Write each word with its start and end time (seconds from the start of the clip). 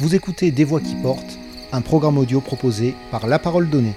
Vous 0.00 0.14
écoutez 0.14 0.52
Des 0.52 0.62
Voix 0.62 0.80
qui 0.80 0.94
portent, 0.94 1.40
un 1.72 1.80
programme 1.80 2.18
audio 2.18 2.40
proposé 2.40 2.94
par 3.10 3.26
La 3.26 3.40
Parole 3.40 3.68
Donnée. 3.68 3.94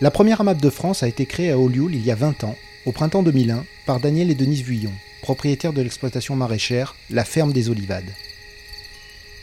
La 0.00 0.10
première 0.10 0.40
AMAP 0.40 0.58
de 0.58 0.70
France 0.70 1.02
a 1.02 1.08
été 1.08 1.26
créée 1.26 1.50
à 1.50 1.58
Olioul 1.58 1.94
il 1.94 2.02
y 2.02 2.10
a 2.10 2.14
20 2.14 2.44
ans, 2.44 2.56
au 2.86 2.92
printemps 2.92 3.22
2001, 3.22 3.62
par 3.84 4.00
Daniel 4.00 4.30
et 4.30 4.34
Denise 4.34 4.62
Vuillon, 4.62 4.92
propriétaires 5.20 5.74
de 5.74 5.82
l'exploitation 5.82 6.34
maraîchère 6.34 6.96
La 7.10 7.26
Ferme 7.26 7.52
des 7.52 7.68
Olivades. 7.68 8.14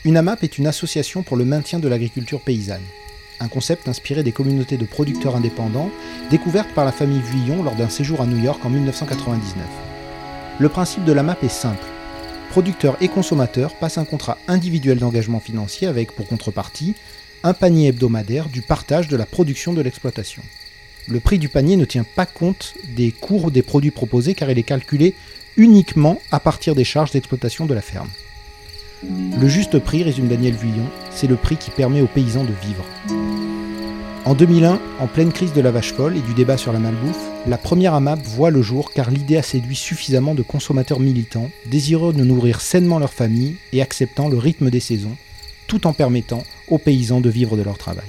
Une 0.05 0.17
AMAP 0.17 0.43
est 0.43 0.57
une 0.57 0.65
association 0.65 1.21
pour 1.21 1.37
le 1.37 1.45
maintien 1.45 1.77
de 1.77 1.87
l'agriculture 1.87 2.41
paysanne, 2.41 2.81
un 3.39 3.47
concept 3.47 3.87
inspiré 3.87 4.23
des 4.23 4.31
communautés 4.31 4.77
de 4.77 4.85
producteurs 4.85 5.35
indépendants 5.35 5.91
découvertes 6.31 6.73
par 6.73 6.85
la 6.85 6.91
famille 6.91 7.21
Vuillon 7.21 7.61
lors 7.61 7.75
d'un 7.75 7.89
séjour 7.89 8.21
à 8.21 8.25
New 8.25 8.43
York 8.43 8.65
en 8.65 8.71
1999. 8.71 9.84
Le 10.57 10.69
principe 10.69 11.03
de 11.03 11.11
l'AMAP 11.11 11.43
est 11.43 11.49
simple. 11.49 11.83
Producteurs 12.51 12.95
et 13.01 13.09
consommateurs 13.09 13.75
passent 13.75 13.97
un 13.97 14.05
contrat 14.05 14.37
individuel 14.47 14.99
d'engagement 14.99 15.41
financier 15.41 15.85
avec, 15.85 16.13
pour 16.13 16.27
contrepartie, 16.27 16.95
un 17.43 17.53
panier 17.53 17.89
hebdomadaire 17.89 18.47
du 18.47 18.61
partage 18.61 19.09
de 19.09 19.17
la 19.17 19.25
production 19.25 19.73
de 19.73 19.81
l'exploitation. 19.81 20.41
Le 21.09 21.19
prix 21.19 21.39
du 21.39 21.49
panier 21.49 21.75
ne 21.75 21.83
tient 21.83 22.05
pas 22.05 22.25
compte 22.25 22.73
des 22.95 23.11
cours 23.11 23.51
des 23.51 23.63
produits 23.63 23.91
proposés 23.91 24.33
car 24.33 24.49
il 24.49 24.57
est 24.57 24.63
calculé 24.63 25.13
uniquement 25.57 26.21
à 26.31 26.39
partir 26.39 26.73
des 26.73 26.85
charges 26.85 27.11
d'exploitation 27.11 27.65
de 27.65 27.73
la 27.73 27.81
ferme. 27.81 28.09
Le 29.03 29.49
juste 29.49 29.77
prix, 29.79 30.03
résume 30.03 30.29
Daniel 30.29 30.55
Vuillon, 30.55 30.89
c'est 31.11 31.27
le 31.27 31.35
prix 31.35 31.57
qui 31.57 31.69
permet 31.69 32.01
aux 32.01 32.07
paysans 32.07 32.45
de 32.45 32.53
vivre. 32.65 33.44
En 34.25 34.33
2001, 34.33 34.79
en 34.99 35.05
pleine 35.05 35.31
crise 35.31 35.53
de 35.53 35.61
la 35.61 35.69
vache 35.69 35.93
folle 35.93 36.17
et 36.17 36.21
du 36.21 36.33
débat 36.33 36.57
sur 36.57 36.73
la 36.73 36.79
malbouffe, 36.79 37.29
la 37.45 37.59
première 37.59 37.93
AMAP 37.93 38.23
voit 38.23 38.49
le 38.49 38.63
jour 38.63 38.91
car 38.91 39.11
l'idée 39.11 39.37
a 39.37 39.43
séduit 39.43 39.75
suffisamment 39.75 40.33
de 40.33 40.41
consommateurs 40.41 40.99
militants, 40.99 41.51
désireux 41.67 42.11
de 42.11 42.23
nourrir 42.23 42.59
sainement 42.59 42.97
leur 42.97 43.13
famille 43.13 43.57
et 43.71 43.83
acceptant 43.83 44.27
le 44.27 44.39
rythme 44.39 44.71
des 44.71 44.79
saisons, 44.79 45.15
tout 45.67 45.85
en 45.85 45.93
permettant 45.93 46.43
aux 46.69 46.79
paysans 46.79 47.21
de 47.21 47.29
vivre 47.29 47.55
de 47.55 47.61
leur 47.61 47.77
travail. 47.77 48.07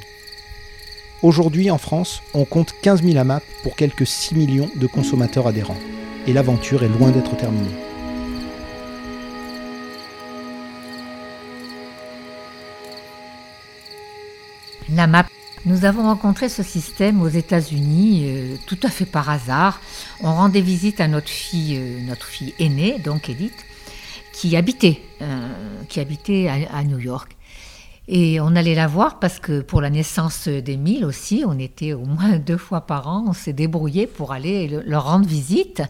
Aujourd'hui, 1.23 1.71
en 1.71 1.77
France, 1.77 2.23
on 2.33 2.47
compte 2.47 2.75
15 2.81 3.03
000 3.03 3.19
AMAP 3.19 3.43
pour 3.63 3.77
quelques 3.77 4.07
6 4.07 4.37
millions 4.37 4.71
de 4.75 4.87
consommateurs 4.87 5.47
adhérents. 5.47 5.77
Et 6.27 6.33
l'aventure 6.33 6.83
est 6.83 6.89
loin 6.89 7.11
d'être 7.11 7.37
terminée. 7.37 7.69
Nous 15.67 15.85
avons 15.85 16.05
rencontré 16.05 16.49
ce 16.49 16.63
système 16.63 17.21
aux 17.21 17.29
États-Unis 17.29 18.23
euh, 18.25 18.57
tout 18.69 18.79
à 18.85 18.89
fait 18.89 19.05
par 19.05 19.29
hasard. 19.29 19.81
On 20.21 20.33
rendait 20.33 20.61
visite 20.61 21.01
à 21.01 21.09
notre 21.09 21.29
fille, 21.29 21.77
euh, 21.77 22.01
notre 22.07 22.27
fille 22.27 22.55
aînée, 22.61 23.01
donc 23.01 23.29
Edith, 23.29 23.67
qui 24.33 24.57
habitait, 24.57 25.01
euh, 25.23 25.83
qui 25.89 25.99
habitait 25.99 26.49
à, 26.73 26.85
New 26.85 27.01
York. 27.01 27.37
Et 28.07 28.41
on 28.41 28.55
allait 28.55 28.77
la 28.77 28.87
voir 28.87 29.19
parce 29.19 29.41
que 29.41 29.61
pour 29.61 29.81
la 29.81 29.91
naissance 29.91 30.47
d'Émile 30.47 31.05
aussi, 31.05 31.43
on 31.45 31.59
était 31.59 31.95
au 31.95 32.05
moins 32.05 32.39
deux 32.47 32.59
fois 32.59 32.83
par 32.83 33.09
an, 33.09 33.25
on 33.27 33.33
s'est 33.33 33.53
débrouillé 33.53 34.07
pour 34.07 34.31
aller 34.33 34.69
leur 34.87 35.07
rendre 35.07 35.27
visite. 35.27 35.83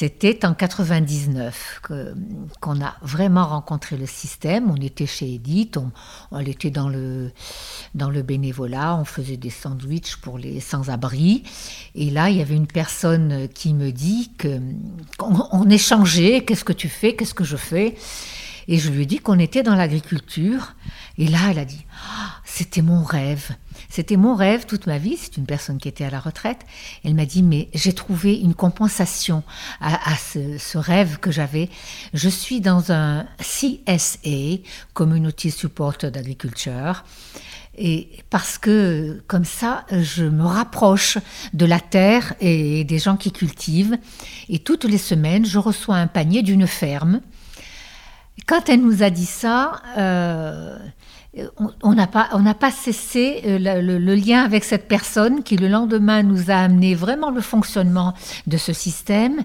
C'était 0.00 0.46
en 0.46 0.54
99 0.54 1.82
qu'on 1.82 2.80
a 2.80 2.94
vraiment 3.02 3.46
rencontré 3.46 3.98
le 3.98 4.06
système. 4.06 4.70
On 4.70 4.76
était 4.76 5.04
chez 5.04 5.34
Edith, 5.34 5.76
on, 6.30 6.40
était 6.40 6.70
dans 6.70 6.88
le, 6.88 7.32
dans 7.94 8.08
le 8.08 8.22
bénévolat, 8.22 8.96
on 8.96 9.04
faisait 9.04 9.36
des 9.36 9.50
sandwichs 9.50 10.16
pour 10.16 10.38
les 10.38 10.58
sans-abri. 10.60 11.42
Et 11.94 12.08
là, 12.08 12.30
il 12.30 12.38
y 12.38 12.40
avait 12.40 12.56
une 12.56 12.66
personne 12.66 13.46
qui 13.48 13.74
me 13.74 13.92
dit 13.92 14.32
qu'on 14.40 15.48
on 15.52 15.68
échangeait, 15.68 16.44
qu'est-ce 16.46 16.64
que 16.64 16.72
tu 16.72 16.88
fais, 16.88 17.14
qu'est-ce 17.14 17.34
que 17.34 17.44
je 17.44 17.58
fais? 17.58 17.94
Et 18.70 18.78
je 18.78 18.88
lui 18.88 19.02
ai 19.02 19.06
dit 19.06 19.18
qu'on 19.18 19.40
était 19.40 19.64
dans 19.64 19.74
l'agriculture. 19.74 20.76
Et 21.18 21.26
là, 21.26 21.38
elle 21.50 21.58
a 21.58 21.64
dit, 21.64 21.84
ah, 22.06 22.36
c'était 22.44 22.82
mon 22.82 23.02
rêve. 23.02 23.50
C'était 23.88 24.16
mon 24.16 24.36
rêve 24.36 24.64
toute 24.64 24.86
ma 24.86 24.96
vie. 24.96 25.16
C'est 25.16 25.36
une 25.36 25.44
personne 25.44 25.78
qui 25.78 25.88
était 25.88 26.04
à 26.04 26.10
la 26.10 26.20
retraite. 26.20 26.60
Elle 27.04 27.16
m'a 27.16 27.26
dit, 27.26 27.42
mais 27.42 27.68
j'ai 27.74 27.92
trouvé 27.92 28.38
une 28.38 28.54
compensation 28.54 29.42
à, 29.80 30.14
ce, 30.16 30.78
rêve 30.78 31.18
que 31.18 31.32
j'avais. 31.32 31.68
Je 32.14 32.28
suis 32.28 32.60
dans 32.60 32.92
un 32.92 33.26
CSA, 33.40 34.62
Community 34.94 35.50
Support 35.50 35.98
d'Agriculture. 36.04 37.02
Et 37.76 38.08
parce 38.30 38.56
que 38.56 39.20
comme 39.26 39.44
ça, 39.44 39.84
je 39.90 40.22
me 40.22 40.44
rapproche 40.44 41.18
de 41.54 41.66
la 41.66 41.80
terre 41.80 42.34
et 42.40 42.84
des 42.84 43.00
gens 43.00 43.16
qui 43.16 43.32
cultivent. 43.32 43.98
Et 44.48 44.60
toutes 44.60 44.84
les 44.84 44.98
semaines, 44.98 45.44
je 45.44 45.58
reçois 45.58 45.96
un 45.96 46.06
panier 46.06 46.42
d'une 46.42 46.68
ferme 46.68 47.20
quand 48.46 48.68
elle 48.68 48.80
nous 48.80 49.02
a 49.02 49.10
dit 49.10 49.26
ça, 49.26 49.82
euh, 49.98 50.78
on 51.82 51.94
n'a 51.94 52.06
pas, 52.06 52.70
cessé 52.70 53.42
euh, 53.46 53.58
le, 53.80 54.14
lien 54.14 54.42
avec 54.42 54.64
cette 54.64 54.88
personne 54.88 55.42
qui 55.42 55.56
le 55.56 55.68
lendemain 55.68 56.22
nous 56.22 56.50
a 56.50 56.56
amené 56.56 56.94
vraiment 56.94 57.30
le 57.30 57.40
fonctionnement 57.40 58.14
de 58.46 58.56
ce 58.56 58.72
système. 58.72 59.44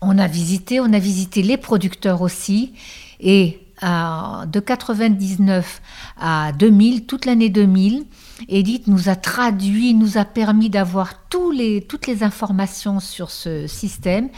On 0.00 0.18
a 0.18 0.26
visité, 0.26 0.80
on 0.80 0.92
a 0.92 0.98
visité 0.98 1.42
les 1.42 1.56
producteurs 1.56 2.22
aussi, 2.22 2.74
et 3.20 3.60
de 3.82 4.60
99 4.60 5.82
à 6.18 6.52
2000, 6.52 7.06
toute 7.06 7.26
l'année 7.26 7.50
2000, 7.50 8.04
Edith 8.48 8.86
nous 8.86 9.08
a 9.08 9.16
traduit, 9.16 9.94
nous 9.94 10.16
a 10.16 10.24
permis 10.24 10.70
d'avoir 10.70 11.26
toutes 11.28 12.06
les 12.06 12.22
informations 12.22 13.00
sur 13.00 13.30
ce 13.30 13.66
système 13.66 14.28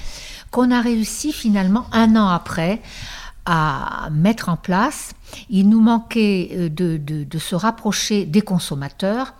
qu'on 0.50 0.70
a 0.70 0.80
réussi 0.80 1.32
finalement 1.32 1.86
un 1.92 2.16
an 2.16 2.28
après 2.28 2.80
à 3.46 4.08
mettre 4.10 4.48
en 4.48 4.56
place. 4.56 5.12
Il 5.48 5.68
nous 5.68 5.80
manquait 5.80 6.50
euh, 6.52 6.68
de, 6.68 7.38
se 7.38 7.54
rapprocher 7.54 8.26
des 8.26 8.42
consommateurs. 8.42 9.34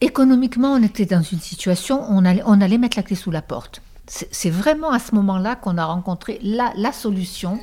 Économiquement, 0.00 0.72
on 0.72 0.82
était 0.82 1.06
dans 1.06 1.22
une 1.22 1.40
situation 1.40 2.00
où 2.02 2.14
on 2.14 2.24
allait, 2.24 2.42
on 2.46 2.60
allait 2.60 2.78
mettre 2.78 2.96
la 2.96 3.02
clé 3.02 3.16
sous 3.16 3.32
la 3.32 3.42
porte. 3.42 3.82
C'est 4.06 4.50
vraiment 4.50 4.90
à 4.90 4.98
ce 4.98 5.14
moment-là 5.14 5.54
qu'on 5.56 5.78
a 5.78 5.84
rencontré 5.84 6.40
la, 6.42 6.72
la 6.76 6.92
solution. 6.92 7.60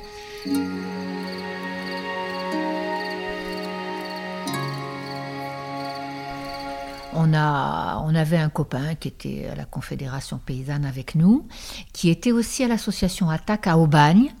On, 7.14 7.34
a, 7.34 8.02
on, 8.06 8.14
avait 8.14 8.38
un 8.38 8.48
copain 8.48 8.94
qui 8.94 9.08
était 9.08 9.48
à 9.52 9.56
la 9.56 9.64
Confédération 9.64 10.38
paysanne 10.38 10.86
avec 10.86 11.14
nous, 11.14 11.46
qui 11.92 12.08
était 12.10 12.32
aussi 12.32 12.64
à 12.64 12.68
l'association 12.68 13.28
Attaque 13.28 13.66
à 13.66 13.76
Aubagne, 13.76 14.32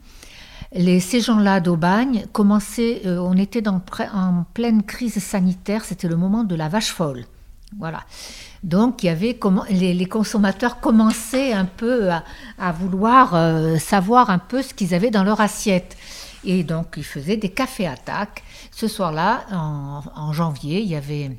les, 0.72 1.00
ces 1.00 1.20
gens-là 1.20 1.60
d'Aubagne 1.60 2.26
commençaient, 2.32 3.02
euh, 3.06 3.18
on 3.18 3.36
était 3.36 3.66
en 3.68 3.80
pleine 4.54 4.82
crise 4.82 5.18
sanitaire, 5.22 5.84
c'était 5.84 6.08
le 6.08 6.16
moment 6.16 6.44
de 6.44 6.54
la 6.54 6.68
vache 6.68 6.90
folle. 6.90 7.24
Voilà. 7.78 8.02
Donc 8.62 9.02
il 9.02 9.06
y 9.06 9.08
avait 9.10 9.38
les, 9.70 9.94
les 9.94 10.06
consommateurs 10.06 10.80
commençaient 10.80 11.52
un 11.52 11.64
peu 11.64 12.10
à, 12.10 12.72
vouloir 12.72 13.34
euh, 13.34 13.76
savoir 13.78 14.30
un 14.30 14.38
peu 14.38 14.62
ce 14.62 14.74
qu'ils 14.74 14.94
avaient 14.94 15.10
dans 15.10 15.24
leur 15.24 15.40
assiette. 15.40 15.96
Et 16.44 16.64
donc 16.64 16.94
ils 16.96 17.04
faisaient 17.04 17.36
des 17.36 17.50
cafés 17.50 17.86
attaques. 17.86 18.42
Ce 18.70 18.88
soir-là, 18.88 19.44
en, 19.52 20.32
janvier, 20.32 20.80
il 20.80 20.88
y 20.88 20.94
avait 20.94 21.36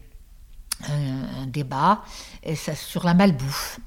un, 0.88 1.48
débat 1.48 2.04
sur 2.56 3.06
la 3.06 3.14
malbouffe. 3.14 3.80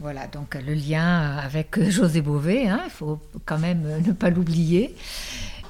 Voilà, 0.00 0.28
donc 0.28 0.54
le 0.54 0.74
lien 0.74 1.36
avec 1.38 1.80
José 1.90 2.20
Bové, 2.20 2.68
hein, 2.68 2.80
il 2.84 2.90
faut 2.90 3.18
quand 3.44 3.58
même 3.58 4.00
ne 4.06 4.12
pas 4.12 4.30
l'oublier. 4.30 4.94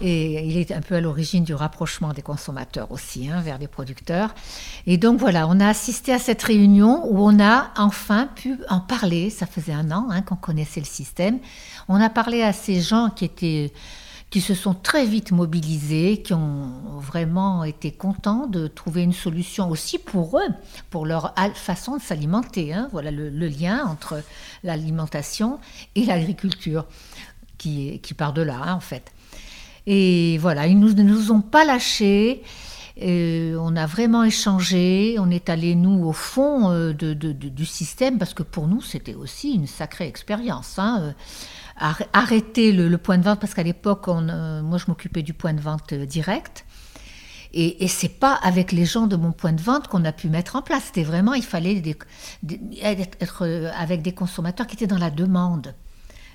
Et 0.01 0.47
il 0.47 0.57
est 0.59 0.71
un 0.71 0.81
peu 0.81 0.95
à 0.97 1.01
l'origine 1.01 1.43
du 1.43 1.55
rapprochement 1.55 2.13
des 2.13 2.23
consommateurs 2.23 2.93
aussi 2.93 3.29
hein, 3.29 3.41
vers 3.41 3.59
les 3.59 3.67
producteurs. 3.67 4.33
Et 4.87 4.97
donc 4.97 5.19
voilà, 5.19 5.49
on 5.49 5.59
a 5.59 5.67
assisté 5.67 6.13
à 6.13 6.19
cette 6.19 6.43
réunion 6.43 7.05
où 7.11 7.19
on 7.19 7.41
a 7.41 7.71
enfin 7.77 8.29
pu 8.33 8.59
en 8.69 8.81
parler. 8.81 9.31
Ça 9.31 9.47
faisait 9.47 9.73
un 9.73 9.91
an 9.91 10.09
hein, 10.11 10.23
qu'on 10.23 10.37
connaissait 10.37 10.81
le 10.81 10.87
système. 10.87 11.39
On 11.89 12.01
a 12.01 12.11
parlé 12.11 12.43
à 12.43 12.53
ces 12.53 12.81
gens 12.81 13.11
qui 13.11 13.25
étaient 13.25 13.73
qui 14.31 14.41
se 14.43 14.55
sont 14.55 14.75
très 14.75 15.07
vite 15.07 15.33
mobilisés, 15.33 16.21
qui 16.23 16.35
ont 16.35 16.71
vraiment 17.01 17.65
été 17.65 17.93
contents 17.93 18.47
de 18.47 18.67
trouver 18.67 19.03
une 19.03 19.15
solution 19.15 19.71
aussi 19.71 19.99
pour 19.99 20.39
eux, 20.39 20.49
pour 20.91 21.07
leur 21.07 21.35
façon 21.55 21.97
de 21.97 22.03
s'alimenter. 22.03 22.75
Hein. 22.75 22.89
Voilà 22.93 23.11
le, 23.11 23.49
lien 23.49 23.87
entre 23.87 24.23
l'alimentation 24.65 25.59
et 25.95 26.05
l'agriculture 26.05 26.85
qui, 27.57 28.01
part 28.17 28.35
de 28.35 28.43
là, 28.43 28.61
hein, 28.63 28.75
en 28.75 28.81
fait. 28.81 29.13
Et 29.87 30.37
voilà, 30.39 30.67
ils 30.67 30.79
ne 30.79 31.03
nous, 31.03 31.33
ont 31.33 31.41
pas 31.41 31.65
lâchés. 31.65 32.43
Euh, 33.01 33.57
on 33.61 33.77
a 33.77 33.87
vraiment 33.87 34.25
échangé, 34.25 35.17
on 35.21 35.31
est 35.31 35.49
allé 35.51 35.77
nous 35.77 36.05
au 36.05 36.13
fond 36.13 36.73
euh, 36.73 36.93
du 36.93 37.67
système 37.67 38.19
parce 38.19 38.35
que 38.35 38.43
pour 38.43 38.67
nous 38.67 38.81
c'était 38.81 39.15
aussi 39.15 39.53
une 39.53 39.69
sacrée 39.69 40.09
expérience. 40.09 40.79
Hein. 40.79 41.15
Euh, 41.81 41.93
arrêter 42.13 42.73
le, 42.73 42.99
point 42.99 43.19
de 43.19 43.23
vente, 43.23 43.39
parce 43.39 43.55
qu'à 43.55 43.63
l'époque, 43.63 44.09
moi 44.09 44.79
je 44.79 44.85
m'occupais 44.89 45.23
du 45.23 45.33
point 45.33 45.53
de 45.53 45.61
vente 45.61 45.95
direct. 45.95 46.65
Et, 47.55 47.85
et 47.85 47.89
c'est 47.89 48.09
pas 48.09 48.35
avec 48.35 48.73
les 48.73 48.85
gens 48.85 49.07
de 49.07 49.15
mon 49.15 49.31
point 49.31 49.53
de 49.53 49.63
vente 49.63 49.87
qu'on 49.87 50.05
a 50.05 50.11
pu 50.11 50.29
mettre 50.29 50.57
en 50.57 50.63
place. 50.63 50.85
C'était 50.87 51.05
vraiment, 51.05 51.35
il 51.35 51.45
fallait 51.45 51.81
être 53.21 53.71
avec 53.77 54.03
des 54.03 54.13
consommateurs 54.13 54.67
qui 54.67 54.75
étaient 54.75 54.89
dans 54.89 54.99
la 54.99 55.11
demande. 55.11 55.73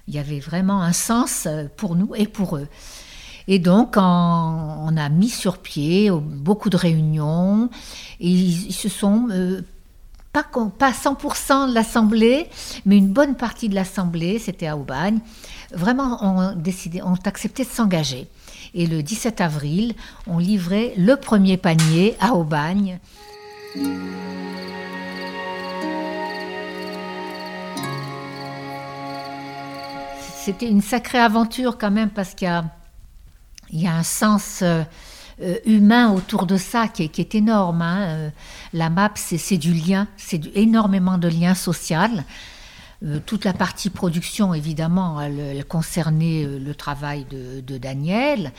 Il 0.08 0.14
y 0.14 0.20
avait 0.20 0.40
vraiment 0.40 0.82
un 0.82 0.94
sens 0.94 1.46
pour 1.76 1.98
nous 1.98 2.16
et 2.16 2.26
pour 2.26 2.56
eux. 2.56 2.70
Et 3.48 3.60
donc, 3.60 3.96
on, 3.98 4.96
a 4.98 5.10
mis 5.10 5.30
sur 5.30 5.58
pied 5.58 6.10
beaucoup 6.12 6.70
de 6.70 6.78
réunions. 6.78 7.70
Ils, 8.20 8.74
se 8.74 8.90
sont, 8.90 9.28
euh, 9.32 9.62
pas, 10.32 10.46
pas 10.78 10.92
100% 10.92 11.70
de 11.70 11.74
l'Assemblée, 11.74 12.48
mais 12.86 12.98
une 12.98 13.12
bonne 13.12 13.36
partie 13.36 13.70
de 13.70 13.76
l'Assemblée, 13.76 14.40
c'était 14.40 14.68
à 14.68 14.78
Aubagne, 14.78 15.20
vraiment 15.74 16.24
ont, 16.24 16.56
décidé, 16.56 17.02
ont 17.02 17.18
accepté 17.26 17.64
de 17.64 17.70
s'engager. 17.70 18.28
Et 18.74 18.88
le 18.88 19.04
17 19.04 19.42
avril, 19.42 19.94
on 20.26 20.38
livrait 20.38 20.94
le 20.98 21.16
premier 21.18 21.58
panier 21.58 22.16
à 22.20 22.34
Aubagne. 22.34 23.00
C'était 30.44 30.68
une 30.68 30.82
sacrée 30.82 31.20
aventure 31.20 31.78
quand 31.78 31.92
même 31.92 32.10
parce 32.10 32.34
qu'il 32.34 32.48
y 32.48 32.52
a 32.52 32.66
il 33.74 33.82
y 33.82 33.88
a 33.88 33.96
un 33.96 34.04
sens 34.04 34.60
euh, 34.62 34.84
euh, 35.42 35.58
humain 35.66 36.14
autour 36.14 36.46
de 36.46 36.58
ça 36.58 36.88
qui 36.88 37.04
est, 37.04 37.36
énorme. 37.36 37.82
Hein. 37.82 38.02
Euh, 38.02 38.30
la 38.72 38.90
map, 38.90 39.12
c'est 39.16 39.58
du 39.58 39.74
lien, 39.74 40.08
c'est 40.16 40.56
énormément 40.56 41.18
de 41.18 41.28
liens 41.28 41.56
social. 41.56 42.24
toute 43.26 43.44
la 43.44 43.54
partie 43.54 43.90
production, 43.90 44.54
évidemment, 44.54 45.20
elle, 45.20 45.66
concernait 45.66 46.46
le 46.46 46.74
travail 46.74 47.26
de, 47.30 47.78
Daniel. 47.78 48.54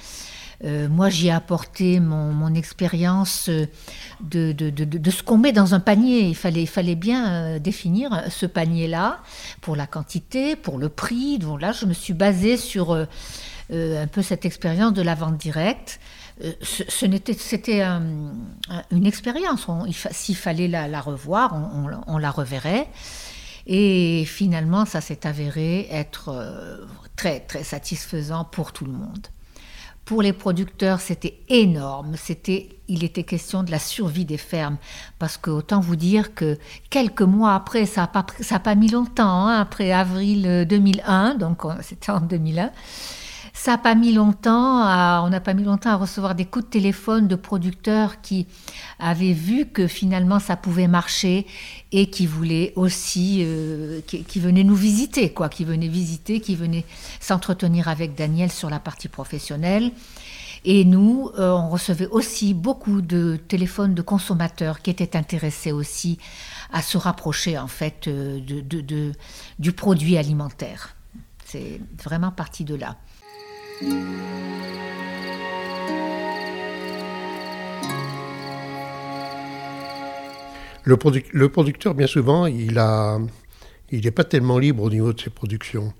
moi, 0.90 1.08
j'y 1.08 1.28
ai 1.28 1.30
apporté 1.30 1.98
mon, 1.98 2.54
expérience 2.54 3.48
de, 4.20 4.54
ce 5.10 5.22
qu'on 5.22 5.38
met 5.38 5.52
dans 5.52 5.74
un 5.74 5.80
panier. 5.80 6.28
Il 6.28 6.36
fallait, 6.36 6.94
bien 6.94 7.58
définir 7.58 8.24
ce 8.28 8.44
panier-là 8.44 9.20
pour 9.62 9.76
la 9.76 9.86
quantité, 9.86 10.56
pour 10.56 10.76
le 10.78 10.90
prix. 10.90 11.38
Donc 11.38 11.62
là, 11.62 11.72
je 11.72 11.86
me 11.86 11.94
suis 11.94 12.14
basée 12.14 12.58
sur 12.58 13.06
un 13.72 14.06
peu 14.06 14.22
cette 14.22 14.44
expérience 14.44 14.92
de 14.92 15.02
la 15.02 15.14
vente 15.14 15.36
directe. 15.36 16.00
Euh, 16.42 16.52
ce, 16.62 16.82
c'était 17.38 17.82
une 18.90 19.06
expérience. 19.06 19.66
s'il 20.10 20.36
fallait 20.36 20.68
la, 20.68 21.00
revoir, 21.00 21.54
on, 22.06 22.18
la 22.18 22.30
reverrait. 22.30 22.88
Et 23.66 24.24
finalement, 24.26 24.84
ça 24.84 25.00
s'est 25.00 25.26
avéré 25.26 25.88
être 25.90 26.28
euh, 26.28 26.84
très 27.16 27.40
très 27.40 27.64
satisfaisant 27.64 28.44
pour 28.44 28.72
tout 28.72 28.84
le 28.84 28.92
monde. 28.92 29.26
Pour 30.04 30.20
les 30.20 30.34
producteurs, 30.34 31.00
c'était 31.00 31.38
énorme. 31.48 32.16
C'était, 32.16 32.76
il 32.88 33.04
était 33.04 33.22
question 33.22 33.62
de 33.62 33.70
la 33.70 33.78
survie 33.78 34.26
des 34.26 34.36
fermes. 34.36 34.76
Parce 35.18 35.38
que 35.38 35.48
autant 35.48 35.80
vous 35.80 35.96
dire 35.96 36.34
que 36.34 36.58
quelques 36.90 37.22
mois 37.22 37.54
après, 37.54 37.86
ça 37.86 38.02
n'a 38.02 38.06
pas, 38.08 38.26
pas 38.58 38.74
mis 38.74 38.88
longtemps, 38.88 39.46
hein, 39.46 39.58
après 39.58 39.92
avril 39.92 40.66
2001, 40.68 41.36
donc 41.36 41.62
c'était 41.80 42.10
en 42.10 42.20
2001, 42.20 42.70
ça 43.56 43.70
n'a 43.70 43.78
pas 43.78 43.94
mis 43.94 44.12
longtemps, 44.12 44.80
on 45.24 45.30
n'a 45.30 45.40
pas 45.40 45.54
mis 45.54 45.62
longtemps 45.62 45.90
à 45.90 45.96
recevoir 45.96 46.34
des 46.34 46.44
coups 46.44 46.64
de 46.64 46.70
téléphone 46.70 47.28
de 47.28 47.36
producteurs 47.36 48.20
qui 48.20 48.48
avaient 48.98 49.32
vu 49.32 49.66
que 49.66 49.86
finalement 49.86 50.40
ça 50.40 50.56
pouvait 50.56 50.88
marcher 50.88 51.46
et 51.92 52.10
qui 52.10 52.26
voulaient 52.26 52.72
aussi, 52.74 53.42
euh, 53.44 54.00
qui, 54.06 54.40
venaient 54.40 54.64
nous 54.64 54.74
visiter, 54.74 55.32
quoi, 55.32 55.48
qui 55.48 55.64
venaient 55.64 55.88
visiter, 55.88 56.40
qui 56.40 56.56
venaient 56.56 56.84
s'entretenir 57.20 57.86
avec 57.86 58.16
Daniel 58.16 58.50
sur 58.50 58.68
la 58.70 58.80
partie 58.80 59.08
professionnelle. 59.08 59.92
Et 60.64 60.84
nous, 60.84 61.30
euh, 61.38 61.52
on 61.52 61.68
recevait 61.68 62.08
aussi 62.08 62.54
beaucoup 62.54 63.02
de 63.02 63.38
téléphones 63.48 63.94
de 63.94 64.02
consommateurs 64.02 64.82
qui 64.82 64.90
étaient 64.90 65.16
intéressés 65.16 65.70
aussi 65.70 66.18
à 66.72 66.82
se 66.82 66.98
rapprocher 66.98 67.56
en 67.56 67.68
fait 67.68 68.08
euh, 68.08 68.40
de, 68.40 69.12
du 69.60 69.72
produit 69.72 70.16
alimentaire. 70.16 70.96
C'est 71.44 71.80
vraiment 72.02 72.32
parti 72.32 72.64
de 72.64 72.74
là. 72.74 72.96
Le, 80.86 81.48
producteur, 81.48 81.94
bien 81.94 82.06
souvent, 82.06 82.46
il 82.46 82.74
n'est 83.90 84.10
pas 84.10 84.24
tellement 84.24 84.58
libre 84.58 84.82
au 84.82 84.90
niveau 84.90 85.12
de 85.12 85.20
ses 85.20 85.30
productions. 85.30 85.94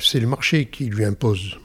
C'est 0.00 0.20
le 0.20 0.26
marché 0.26 0.66
qui 0.66 0.86
lui 0.86 1.04
impose. 1.04 1.58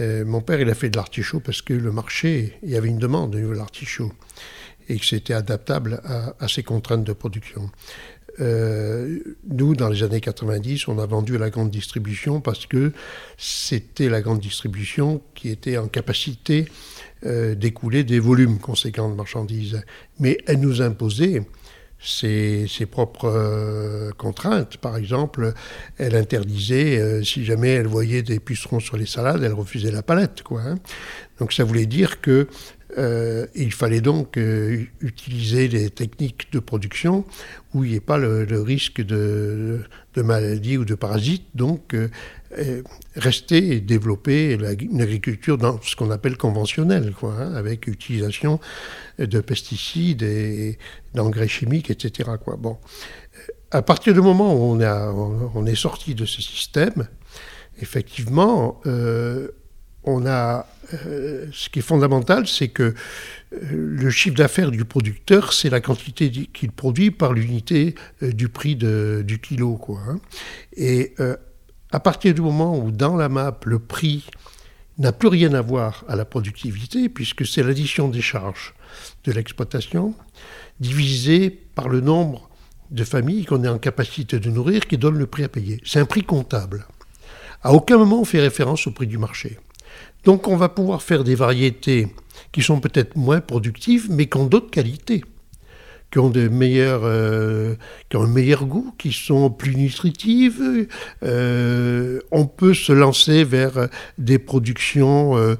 Euh, 0.00 0.24
mon 0.24 0.40
père, 0.40 0.60
il 0.60 0.68
a 0.68 0.74
fait 0.74 0.90
de 0.90 0.96
l'artichaut 0.96 1.40
parce 1.40 1.62
que 1.62 1.72
le 1.72 1.92
marché, 1.92 2.58
il 2.62 2.70
y 2.70 2.76
avait 2.76 2.88
une 2.88 2.98
demande 2.98 3.34
au 3.34 3.38
niveau 3.38 3.52
de 3.52 3.58
l'artichaut 3.58 4.12
et 4.88 4.98
que 4.98 5.06
c'était 5.06 5.32
adaptable 5.32 6.02
à, 6.04 6.48
ces 6.48 6.62
contraintes 6.62 7.04
de 7.04 7.12
production. 7.12 7.70
Euh, 8.40 9.18
nous, 9.48 9.74
dans 9.74 9.88
les 9.88 10.02
années 10.02 10.20
90, 10.20 10.88
on 10.88 10.98
a 10.98 11.06
vendu 11.06 11.36
à 11.36 11.38
la 11.38 11.50
grande 11.50 11.70
distribution 11.70 12.40
parce 12.40 12.66
que 12.66 12.92
c'était 13.36 14.08
la 14.08 14.20
grande 14.22 14.40
distribution 14.40 15.22
qui 15.34 15.50
était 15.50 15.78
en 15.78 15.88
capacité 15.88 16.66
euh, 17.26 17.54
d'écouler 17.54 18.04
des 18.04 18.18
volumes 18.18 18.58
conséquents 18.58 19.08
de 19.08 19.14
marchandises. 19.14 19.82
Mais 20.18 20.38
elle 20.46 20.60
nous 20.60 20.82
imposait 20.82 21.42
ses, 21.98 22.66
propres 22.90 23.30
euh, 23.32 24.10
contraintes. 24.18 24.76
Par 24.78 24.96
exemple, 24.96 25.54
elle 25.98 26.16
interdisait, 26.16 27.22
si 27.24 27.44
jamais 27.44 27.70
elle 27.70 27.86
voyait 27.86 28.22
des 28.22 28.40
pucerons 28.40 28.80
sur 28.80 28.96
les 28.96 29.06
salades, 29.06 29.42
elle 29.42 29.54
refusait 29.54 29.92
la 29.92 30.02
palette. 30.02 30.42
Hein. 30.50 30.74
Donc 31.38 31.52
ça 31.52 31.64
voulait 31.64 31.86
dire 31.86 32.20
que 32.20 32.48
euh, 32.98 33.46
il 33.54 33.72
fallait 33.72 34.00
donc 34.00 34.36
euh, 34.36 34.84
utiliser 35.00 35.68
des 35.68 35.90
techniques 35.90 36.52
de 36.52 36.60
production 36.60 37.24
où 37.72 37.82
il 37.82 37.90
n'y 37.90 37.96
ait 37.96 38.00
pas 38.00 38.18
le, 38.18 38.44
risque 38.60 39.00
de, 39.00 39.80
de, 40.14 40.22
maladie 40.22 40.76
ou 40.76 40.84
de 40.84 40.94
parasites, 40.94 41.46
donc 41.54 41.94
euh, 41.94 42.82
rester 43.16 43.74
et 43.74 43.80
développer 43.80 44.52
une 44.52 45.00
agriculture 45.00 45.58
dans 45.58 45.80
ce 45.82 45.96
qu'on 45.96 46.10
appelle 46.10 46.36
conventionnelle, 46.36 47.12
quoi, 47.18 47.34
hein, 47.36 47.54
avec 47.54 47.88
utilisation 47.88 48.60
de 49.18 49.40
pesticides 49.40 50.22
et 50.22 50.78
d'engrais 51.14 51.48
chimiques, 51.48 51.90
etc. 51.90 52.30
Quoi. 52.42 52.56
Bon. 52.56 52.78
À 53.72 53.82
partir 53.82 54.14
du 54.14 54.20
moment 54.20 54.54
où 54.54 54.76
on, 54.76 54.80
a, 54.80 55.10
on 55.10 55.66
est 55.66 55.74
sorti 55.74 56.14
de 56.14 56.26
ce 56.26 56.40
système, 56.40 57.08
effectivement, 57.80 58.80
on 60.04 60.26
a 60.26 60.66
euh, 60.92 61.46
ce 61.52 61.68
qui 61.68 61.78
est 61.78 61.82
fondamental, 61.82 62.46
c'est 62.46 62.68
que 62.68 62.82
euh, 62.82 62.94
le 63.72 64.10
chiffre 64.10 64.36
d'affaires 64.36 64.70
du 64.70 64.84
producteur, 64.84 65.52
c'est 65.52 65.70
la 65.70 65.80
quantité 65.80 66.30
qu'il 66.30 66.72
produit 66.72 67.10
par 67.10 67.32
l'unité 67.32 67.94
euh, 68.22 68.32
du 68.32 68.48
prix 68.48 68.76
du 68.76 69.38
kilo. 69.40 69.76
Quoi, 69.76 70.00
hein. 70.08 70.20
Et 70.76 71.14
à 71.90 72.00
partir 72.00 72.34
du 72.34 72.40
moment 72.40 72.78
où 72.78 72.90
dans 72.90 73.16
la 73.16 73.28
map, 73.28 73.58
le 73.64 73.78
prix 73.78 74.26
n'a 74.98 75.12
plus 75.12 75.28
rien 75.28 75.54
à 75.54 75.60
voir 75.60 76.04
à 76.08 76.16
la 76.16 76.24
productivité, 76.24 77.08
puisque 77.08 77.46
c'est 77.46 77.62
l'addition 77.62 78.08
des 78.08 78.20
charges 78.20 78.74
de 79.24 79.32
l'exploitation, 79.32 80.14
divisé 80.80 81.50
par 81.50 81.88
le 81.88 82.00
nombre 82.00 82.48
de 82.90 83.02
familles 83.02 83.44
qu'on 83.44 83.64
est 83.64 83.68
en 83.68 83.78
capacité 83.78 84.38
de 84.38 84.50
nourrir, 84.50 84.86
qui 84.86 84.98
donne 84.98 85.18
le 85.18 85.26
prix 85.26 85.44
à 85.44 85.48
payer. 85.48 85.80
C'est 85.84 85.98
un 85.98 86.04
prix 86.04 86.22
comptable. 86.22 86.86
À 87.62 87.72
aucun 87.72 87.96
moment 87.96 88.20
on 88.20 88.24
fait 88.24 88.40
référence 88.40 88.86
au 88.86 88.92
prix 88.92 89.06
du 89.06 89.18
marché. 89.18 89.58
Donc 90.24 90.48
on 90.48 90.56
va 90.56 90.68
pouvoir 90.68 91.02
faire 91.02 91.24
des 91.24 91.34
variétés 91.34 92.08
qui 92.52 92.62
sont 92.62 92.80
peut-être 92.80 93.16
moins 93.16 93.40
productives, 93.40 94.08
mais 94.10 94.26
qui 94.26 94.36
ont 94.38 94.46
d'autres 94.46 94.70
qualités, 94.70 95.22
qui 96.10 96.18
ont, 96.18 96.30
de 96.30 96.48
meilleurs, 96.48 97.02
euh, 97.04 97.74
qui 98.08 98.16
un 98.16 98.26
meilleur 98.26 98.64
goût, 98.64 98.94
qui 98.98 99.12
sont 99.12 99.50
plus 99.50 99.76
nutritives. 99.76 100.86
Euh, 101.22 102.20
on 102.30 102.46
peut 102.46 102.74
se 102.74 102.92
lancer 102.92 103.44
vers 103.44 103.88
des 104.18 104.38
productions 104.38 105.36
euh, 105.36 105.56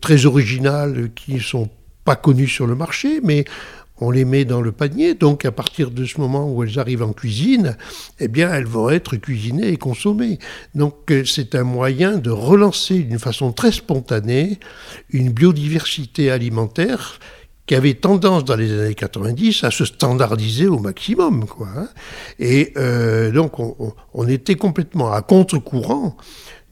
très 0.00 0.26
originales 0.26 1.10
qui 1.14 1.34
ne 1.34 1.40
sont 1.40 1.68
pas 2.04 2.16
connues 2.16 2.48
sur 2.48 2.66
le 2.66 2.74
marché, 2.74 3.20
mais 3.22 3.44
on 4.00 4.10
les 4.10 4.24
met 4.24 4.44
dans 4.44 4.60
le 4.60 4.72
panier, 4.72 5.14
donc 5.14 5.44
à 5.44 5.52
partir 5.52 5.90
de 5.90 6.04
ce 6.04 6.20
moment 6.20 6.50
où 6.50 6.62
elles 6.62 6.78
arrivent 6.78 7.02
en 7.02 7.12
cuisine, 7.12 7.76
eh 8.20 8.28
bien 8.28 8.52
elles 8.52 8.66
vont 8.66 8.90
être 8.90 9.16
cuisinées 9.16 9.68
et 9.68 9.76
consommées. 9.76 10.38
Donc 10.74 11.10
euh, 11.10 11.24
c'est 11.24 11.54
un 11.54 11.64
moyen 11.64 12.18
de 12.18 12.30
relancer 12.30 13.00
d'une 13.00 13.18
façon 13.18 13.52
très 13.52 13.72
spontanée 13.72 14.58
une 15.10 15.30
biodiversité 15.30 16.30
alimentaire 16.30 17.18
qui 17.68 17.74
avait 17.74 17.94
tendance 17.94 18.44
dans 18.44 18.56
les 18.56 18.72
années 18.72 18.94
90 18.94 19.62
à 19.62 19.70
se 19.70 19.84
standardiser 19.84 20.66
au 20.66 20.78
maximum. 20.78 21.46
Quoi, 21.46 21.68
hein. 21.76 21.88
Et 22.38 22.72
euh, 22.78 23.30
donc 23.30 23.58
on, 23.58 24.28
était 24.28 24.54
complètement 24.54 25.12
à 25.12 25.20
contre-courant 25.20 26.16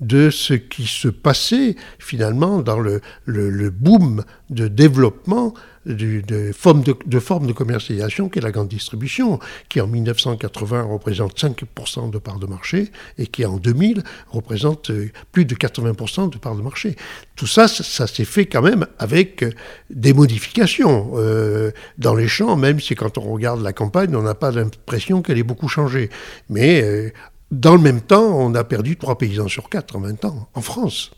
de 0.00 0.30
ce 0.30 0.54
qui 0.54 0.86
se 0.86 1.08
passait 1.08 1.76
finalement 1.98 2.60
dans 2.60 2.78
le, 2.78 3.00
le 3.24 3.70
boom 3.70 4.24
de 4.50 4.68
développement 4.68 5.54
de, 5.86 6.52
forme 6.52 6.82
de, 6.82 7.20
forme 7.20 7.46
de 7.46 7.52
commercialisation 7.52 8.28
qui 8.28 8.38
est 8.38 8.42
la 8.42 8.50
grande 8.50 8.68
distribution, 8.68 9.38
qui 9.68 9.80
en 9.80 9.86
1980 9.86 10.82
représente 10.82 11.38
5% 11.38 12.10
de 12.10 12.18
part 12.18 12.38
de 12.38 12.46
marché 12.46 12.90
et 13.18 13.26
qui 13.26 13.44
en 13.44 13.56
2000 13.56 14.02
représente 14.28 14.90
euh, 14.90 15.10
plus 15.32 15.44
de 15.44 15.54
80% 15.54 16.30
de 16.30 16.38
part 16.38 16.56
de 16.56 16.62
marché. 16.62 16.96
Tout 17.36 17.46
ça, 17.46 17.68
ça, 17.68 18.06
s'est 18.06 18.24
fait 18.24 18.46
quand 18.46 18.62
même 18.62 18.86
avec 18.98 19.42
euh, 19.42 19.52
des 19.90 20.12
modifications 20.12 21.12
euh, 21.14 21.70
dans 21.98 22.14
les 22.14 22.28
champs, 22.28 22.56
même 22.56 22.80
si 22.80 22.94
quand 22.94 23.18
on 23.18 23.32
regarde 23.32 23.62
la 23.62 23.72
campagne, 23.72 24.14
on 24.16 24.22
n'a 24.22 24.34
pas 24.34 24.50
l'impression 24.50 25.22
qu'elle 25.22 25.38
ait 25.38 25.44
beaucoup 25.44 25.68
changé. 25.68 26.10
Mais 26.48 27.12
dans 27.50 27.74
le 27.74 27.80
même 27.80 28.00
temps, 28.00 28.38
on 28.38 28.54
a 28.54 28.64
perdu 28.64 28.96
trois 28.96 29.18
paysans 29.18 29.48
sur 29.48 29.68
quatre 29.68 29.96
en 29.96 30.00
20 30.00 30.24
ans, 30.24 30.48
en 30.54 30.60
France. 30.60 31.12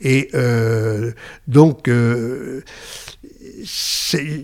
Et 0.00 0.28
euh, 0.34 1.12
donc, 1.48 1.88
euh, 1.88 2.62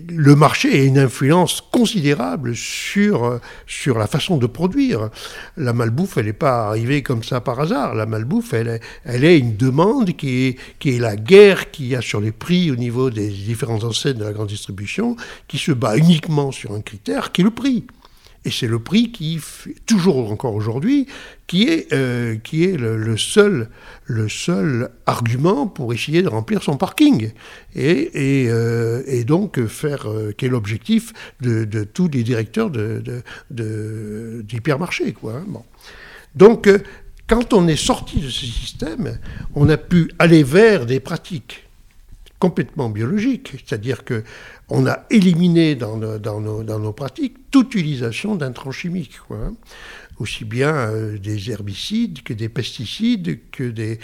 le 0.09 0.35
marché 0.35 0.71
a 0.71 0.83
une 0.83 0.97
influence 0.97 1.61
considérable 1.61 2.55
sur, 2.55 3.39
sur 3.67 3.97
la 3.97 4.07
façon 4.07 4.37
de 4.37 4.47
produire. 4.47 5.09
La 5.57 5.73
malbouffe, 5.73 6.17
elle 6.17 6.25
n'est 6.25 6.33
pas 6.33 6.67
arrivée 6.67 7.03
comme 7.03 7.23
ça 7.23 7.39
par 7.39 7.59
hasard. 7.59 7.95
La 7.95 8.05
malbouffe, 8.05 8.53
elle 8.53 8.67
est, 8.67 8.81
elle 9.05 9.23
est 9.23 9.37
une 9.37 9.55
demande 9.55 10.15
qui 10.15 10.47
est, 10.47 10.59
qui 10.79 10.95
est 10.95 10.99
la 10.99 11.15
guerre 11.15 11.71
qu'il 11.71 11.87
y 11.87 11.95
a 11.95 12.01
sur 12.01 12.19
les 12.19 12.31
prix 12.31 12.71
au 12.71 12.75
niveau 12.75 13.09
des 13.09 13.29
différentes 13.29 13.83
enseignes 13.83 14.17
de 14.17 14.23
la 14.25 14.33
grande 14.33 14.49
distribution, 14.49 15.15
qui 15.47 15.57
se 15.57 15.71
bat 15.71 15.97
uniquement 15.97 16.51
sur 16.51 16.73
un 16.73 16.81
critère 16.81 17.31
qui 17.31 17.41
est 17.41 17.45
le 17.45 17.51
prix. 17.51 17.85
Et 18.43 18.49
c'est 18.49 18.67
le 18.67 18.79
prix 18.79 19.11
qui, 19.11 19.39
toujours 19.85 20.31
encore 20.31 20.55
aujourd'hui, 20.55 21.05
qui 21.45 21.67
est, 21.67 21.93
euh, 21.93 22.37
le, 22.47 23.17
seul, 24.27 24.89
argument 25.05 25.67
pour 25.67 25.93
essayer 25.93 26.23
de 26.23 26.27
remplir 26.27 26.63
son 26.63 26.75
parking. 26.75 27.33
Et, 27.75 28.09
euh, 28.49 29.23
donc 29.25 29.63
faire, 29.67 30.09
euh, 30.09 30.31
qui 30.31 30.45
est 30.45 30.49
l'objectif 30.49 31.13
de, 31.41 31.65
de, 31.65 31.83
tous 31.83 32.07
les 32.07 32.23
directeurs 32.23 32.71
d'hypermarchés. 33.51 35.11
De, 35.11 35.29
hein. 35.29 35.45
Donc, 36.33 36.67
quand 37.27 37.53
on 37.53 37.67
est 37.67 37.75
sorti 37.75 38.21
de 38.21 38.29
ce 38.29 38.45
système, 38.47 39.19
on 39.53 39.69
a 39.69 39.77
pu 39.77 40.11
aller 40.17 40.41
vers 40.41 40.87
des 40.87 40.99
pratiques 40.99 41.67
complètement 42.41 42.89
biologiques, 42.89 43.51
c'est-à-dire 43.51 44.03
que 44.03 44.23
on 44.67 44.87
a 44.87 45.05
éliminé 45.11 45.75
dans, 45.75 45.95
nos, 45.97 46.93
pratiques 46.93 47.37
toute 47.51 47.75
utilisation 47.75 48.35
d'intrants 48.35 48.71
chimiques, 48.71 49.19
hein. 49.29 49.53
aussi 50.17 50.43
bien 50.43 50.73
euh, 50.73 51.19
des 51.19 51.51
herbicides 51.51 52.23
que 52.23 52.33
des 52.33 52.49
pesticides, 52.49 53.39
que 53.51 53.69
des, 53.69 53.99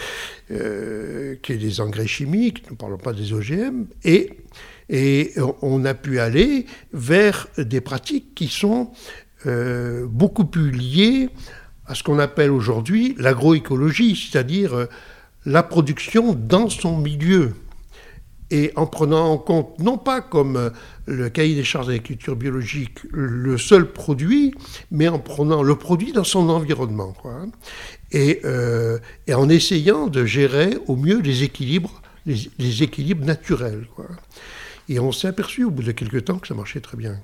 euh, 0.51 1.36
que 1.41 1.51
des 1.51 1.82
engrais 1.82 2.06
chimiques, 2.06 2.70
ne 2.70 2.75
parlons 2.75 3.00
pas 3.00 3.13
des 3.13 3.34
OGM, 3.34 3.86
et, 4.03 4.29
et 4.89 5.34
on 5.63 5.84
a 5.84 5.96
pu 5.96 6.20
aller 6.20 6.67
vers 6.94 7.48
des 7.58 7.82
pratiques 7.82 8.36
qui 8.36 8.50
sont 8.50 8.91
euh, 9.48 10.06
beaucoup 10.08 10.46
plus 10.46 10.70
liées 10.70 11.29
à 11.88 11.96
ce 11.96 12.03
qu'on 12.03 12.20
appelle 12.20 12.51
aujourd'hui 12.51 13.15
l'agroécologie, 13.17 14.15
c'est-à-dire 14.15 14.88
la 15.46 15.63
production 15.63 16.34
dans 16.34 16.70
son 16.70 17.00
milieu 17.00 17.53
et 18.50 18.72
en 18.75 18.86
prenant 18.86 19.32
en 19.32 19.38
compte, 19.38 19.77
non 19.80 19.98
pas 19.98 20.22
comme 20.22 20.56
euh, 20.56 20.70
le 21.06 21.30
cahier 21.30 21.56
des 21.56 21.63
charges 21.63 21.88
d'agriculture 21.88 22.36
biologique, 22.36 23.00
le 23.12 23.58
seul 23.58 23.92
produit, 23.92 24.54
mais 24.92 25.08
en 25.08 25.20
prenant 25.20 25.63
le 25.63 25.75
produit 25.75 26.13
dans 26.13 26.24
son 26.24 26.50
environnement. 26.50 27.13
Quoi. 27.22 27.46
Et, 28.12 28.42
euh, 28.46 29.00
et, 29.27 29.34
en 29.34 29.50
essayant 29.50 30.08
de 30.08 30.25
gérer 30.25 30.77
au 30.88 30.96
mieux 30.96 31.20
les 31.20 31.44
équilibres, 31.44 32.01
les, 32.25 32.84
équilibres 32.84 33.25
naturels. 33.25 33.88
Quoi. 33.96 34.08
Et 34.89 35.00
on 35.00 35.12
s'est 35.12 35.27
aperçu 35.27 35.65
au 35.65 35.72
bout 35.72 35.84
de 35.84 35.91
quelques 35.91 36.25
temps 36.25 36.38
que 36.38 36.48
ça 36.48 36.53
marchait 36.53 36.79
très 36.79 36.96
bien. 36.96 37.17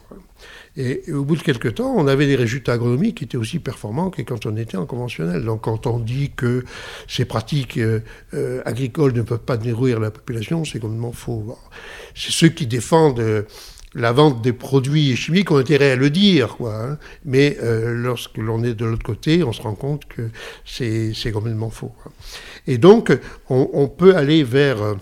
Et, 0.76 1.04
au 1.12 1.24
bout 1.24 1.38
de 1.38 1.42
quelques 1.42 1.76
temps, 1.76 1.94
on 1.96 2.08
avait 2.08 2.28
des 2.28 2.36
résultats 2.36 2.74
agronomiques 2.74 3.18
qui 3.18 3.24
étaient 3.24 3.38
aussi 3.38 3.60
performants 3.60 4.10
que 4.10 4.22
quand 4.22 4.46
on 4.46 4.58
était 4.58 4.76
en 4.76 4.86
conventionnel. 4.86 5.46
Donc 5.46 5.62
quand 5.62 5.88
on 5.88 6.00
dit 6.00 6.32
que 6.36 6.66
ces 7.08 7.24
pratiques 7.24 7.78
euh, 7.78 8.02
euh, 8.34 8.62
agricoles 8.66 9.14
ne 9.14 9.22
peuvent 9.22 9.40
pas 9.40 9.58
nourrir 9.58 10.00
la 10.00 10.12
population, 10.12 10.66
c'est 10.66 10.80
complètement 10.80 11.14
faux. 11.14 11.58
C'est 12.16 12.32
ceux 12.32 12.50
qui 12.50 12.68
défendent... 12.68 13.20
Euh, 13.20 13.44
la 13.96 14.12
vente 14.12 14.42
des 14.42 14.54
produits 14.54 15.16
chimiques 15.16 15.52
ont 15.52 15.58
intérêt 15.58 15.92
à 15.92 15.96
le 15.96 16.10
dire, 16.10 16.58
quoi. 16.58 16.76
Hein. 16.84 16.98
Mais 17.26 17.60
lorsque 17.62 18.40
l'on 18.40 18.64
est 18.64 18.74
de 18.74 18.86
l'autre 18.86 19.04
côté, 19.04 19.44
on 19.44 19.54
se 19.54 19.62
rend 19.62 19.76
compte 19.76 20.06
que 20.06 20.32
c'est 20.66 21.14
complètement 21.32 21.70
faux. 21.70 21.92
Et 22.66 22.80
donc, 22.80 23.16
on, 23.52 23.70
on, 23.72 23.88
peut 23.88 24.16
aller 24.16 24.44
vers 24.44 24.96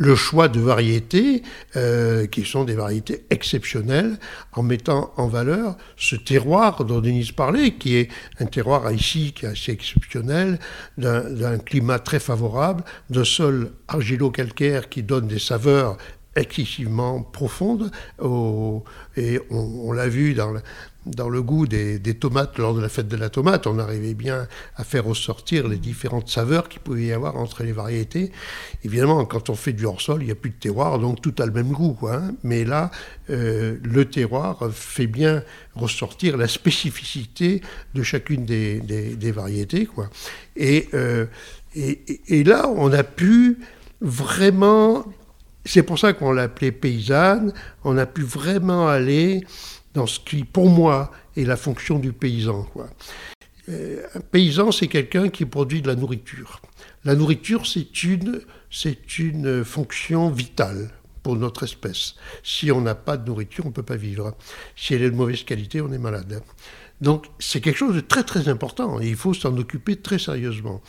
le 0.00 0.16
choix 0.16 0.48
de 0.48 0.60
variétés, 0.60 1.42
euh, 1.76 2.26
qui 2.26 2.46
sont 2.46 2.64
des 2.64 2.74
variétés 2.74 3.26
exceptionnelles, 3.28 4.18
en 4.52 4.62
mettant 4.62 5.12
en 5.18 5.28
valeur 5.28 5.76
ce 5.98 6.16
terroir 6.16 6.86
dont 6.86 7.00
Denise 7.00 7.32
parlait, 7.32 7.72
qui 7.72 7.96
est 7.96 8.08
un 8.40 8.46
terroir 8.46 8.90
ici 8.90 9.34
qui 9.34 9.44
est 9.44 9.50
assez 9.50 9.72
exceptionnel, 9.72 10.58
d'un 10.96 11.58
climat 11.58 11.98
très 11.98 12.18
favorable, 12.18 12.82
d'un 13.10 13.24
sol 13.24 13.72
argilo-calcaire 13.88 14.88
qui 14.88 15.02
donne 15.02 15.28
des 15.28 15.38
saveurs 15.38 15.98
excessivement 16.34 17.22
profondes. 17.22 17.90
et 19.16 19.38
on, 19.50 19.92
l'a 19.92 20.08
vu 20.08 20.32
dans, 20.32 20.54
dans 21.06 21.28
le 21.28 21.42
goût 21.42 21.66
des, 21.66 21.98
tomates 22.14 22.58
lors 22.58 22.74
de 22.74 22.80
la 22.80 22.88
fête 22.88 23.08
de 23.08 23.16
la 23.16 23.30
tomate, 23.30 23.66
on 23.66 23.78
arrivait 23.78 24.14
bien 24.14 24.46
à 24.76 24.84
faire 24.84 25.04
ressortir 25.04 25.66
les 25.66 25.78
différentes 25.78 26.28
saveurs 26.28 26.68
qu'il 26.68 26.80
pouvait 26.80 27.06
y 27.06 27.12
avoir 27.12 27.36
entre 27.36 27.62
les 27.62 27.72
variétés. 27.72 28.32
Évidemment, 28.84 29.24
quand 29.24 29.48
on 29.48 29.54
fait 29.54 29.72
du 29.72 29.86
hors-sol, 29.86 30.22
il 30.22 30.26
n'y 30.26 30.30
a 30.30 30.34
plus 30.34 30.50
de 30.50 30.56
terroir, 30.56 30.98
donc 30.98 31.22
tout 31.22 31.34
a 31.38 31.46
le 31.46 31.52
même 31.52 31.72
goût. 31.72 31.98
Hein. 32.10 32.34
Mais 32.42 32.64
là, 32.64 32.90
euh, 33.30 33.78
le 33.82 34.04
terroir 34.04 34.68
fait 34.72 35.06
bien 35.06 35.42
ressortir 35.74 36.36
la 36.36 36.48
spécificité 36.48 37.62
de 37.94 38.02
chacune 38.02 38.44
des, 38.44 39.32
variétés. 39.32 39.88
Euh, 40.60 41.26
et, 41.74 42.00
et, 42.28 42.44
là, 42.44 42.68
on 42.68 42.92
a 42.92 43.04
pu 43.04 43.58
vraiment... 44.00 45.06
C'est 45.64 45.82
pour 45.82 45.98
ça 45.98 46.14
qu'on 46.14 46.32
l'appelait 46.32 46.72
paysanne, 46.72 47.52
on 47.84 47.98
a 47.98 48.06
pu 48.06 48.22
vraiment 48.22 48.88
aller 48.88 49.44
dans 49.94 50.06
ce 50.06 50.20
qui, 50.20 50.44
pour 50.44 50.68
moi, 50.68 51.10
est 51.36 51.44
la 51.44 51.56
fonction 51.56 51.98
du 51.98 52.12
paysan. 52.12 52.66
Euh, 53.68 54.02
un 54.14 54.20
paysan, 54.20 54.72
c'est 54.72 54.88
quelqu'un 54.88 55.28
qui 55.28 55.44
produit 55.44 55.82
de 55.82 55.88
la 55.88 55.96
nourriture. 55.96 56.60
La 57.04 57.14
nourriture, 57.14 57.66
c'est 57.66 58.02
une, 58.02 58.40
c'est 58.70 59.18
une 59.18 59.64
fonction 59.64 60.30
vitale 60.30 60.90
pour 61.22 61.36
notre 61.36 61.64
espèce. 61.64 62.14
Si 62.42 62.72
on 62.72 62.80
n'a 62.80 62.94
pas 62.94 63.16
de 63.16 63.26
nourriture, 63.26 63.66
on 63.66 63.68
ne 63.68 63.74
peut 63.74 63.82
pas 63.82 63.96
vivre. 63.96 64.34
Si 64.76 64.94
elle 64.94 65.02
est 65.02 65.10
de 65.10 65.16
mauvaise 65.16 65.44
qualité, 65.44 65.80
on 65.80 65.92
est 65.92 65.98
malade. 65.98 66.42
Donc 67.00 67.26
c'est 67.38 67.60
quelque 67.60 67.78
chose 67.78 67.94
de 67.94 68.00
très 68.00 68.24
très 68.24 68.48
important 68.48 69.00
et 69.00 69.08
il 69.08 69.16
faut 69.16 69.32
s'en 69.32 69.56
occuper 69.56 69.96
très 69.96 70.18
sérieusement. 70.18 70.82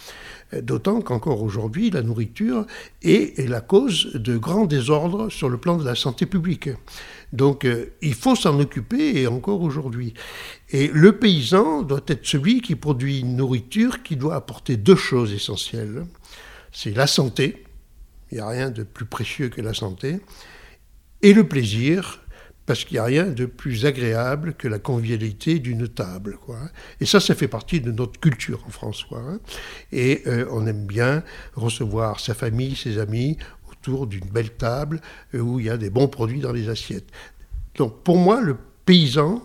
Euh, 0.53 0.62
d'autant 0.62 1.01
qu'encore 1.01 1.41
aujourd'hui, 1.41 1.89
la 1.89 2.01
nourriture 2.01 2.65
est, 3.01 3.48
la 3.48 3.62
cause 3.62 4.12
de 4.13 4.38
grands 4.38 4.65
désordres 4.65 5.31
sur 5.31 5.48
le 5.48 5.58
plan 5.58 5.77
de 5.77 5.86
la 5.86 5.96
santé 5.96 6.25
publique. 6.25 6.70
Donc 7.33 7.65
euh, 7.65 7.93
il 8.01 8.13
faut 8.13 8.35
s'en 8.35 8.59
occuper 8.59 9.21
et 9.21 9.27
encore 9.27 9.61
aujourd'hui. 9.61 10.13
Et 10.69 10.88
le 10.88 11.17
paysan 11.17 11.81
doit 11.81 12.03
être 12.07 12.25
celui 12.25 12.61
qui 12.61 12.75
produit 12.75 13.19
une 13.19 13.35
nourriture 13.35 14.03
qui 14.03 14.15
doit 14.15 14.35
apporter 14.35 14.77
deux 14.77 14.95
choses 14.95 15.33
essentielles. 15.33 16.05
C'est 16.71 16.95
la 16.95 17.07
santé, 17.07 17.63
il 18.31 18.35
n'y 18.35 18.41
a 18.41 18.47
rien 18.47 18.69
de 18.69 18.83
plus 18.83 19.05
précieux 19.05 19.50
que 19.50 19.61
la 19.61 19.73
santé, 19.73 20.19
et 21.21 21.33
le 21.33 21.47
plaisir, 21.47 22.21
parce 22.65 22.85
qu'il 22.85 22.95
n'y 22.95 23.00
a 23.00 23.05
rien 23.05 23.25
de 23.25 23.45
plus 23.45 23.85
agréable 23.85 24.53
que 24.53 24.67
la 24.67 24.79
convivialité 24.79 25.59
d'une 25.59 25.88
table. 25.88 26.38
Et 27.00 27.05
ça, 27.05 27.19
ça 27.19 27.35
fait 27.35 27.47
partie 27.47 27.81
de 27.81 27.91
notre 27.91 28.19
culture 28.19 28.63
en 28.65 28.69
France. 28.69 29.03
Quoi. 29.03 29.39
Et 29.91 30.21
euh, 30.27 30.45
on 30.51 30.65
aime 30.67 30.85
bien 30.85 31.23
recevoir 31.55 32.19
sa 32.19 32.33
famille, 32.33 32.75
ses 32.75 32.97
amis 32.97 33.38
autour 33.81 34.05
d'une 34.07 34.25
belle 34.25 34.51
table 34.51 35.01
euh, 35.33 35.39
où 35.39 35.59
il 35.59 35.65
y 35.65 35.69
a 35.69 35.77
des 35.77 35.89
bons 35.89 36.07
produits 36.07 36.39
dans 36.39 36.53
les 36.53 36.69
assiettes. 36.69 37.09
Donc 37.75 38.03
pour 38.03 38.17
moi, 38.17 38.41
le 38.41 38.55
paysan, 38.85 39.43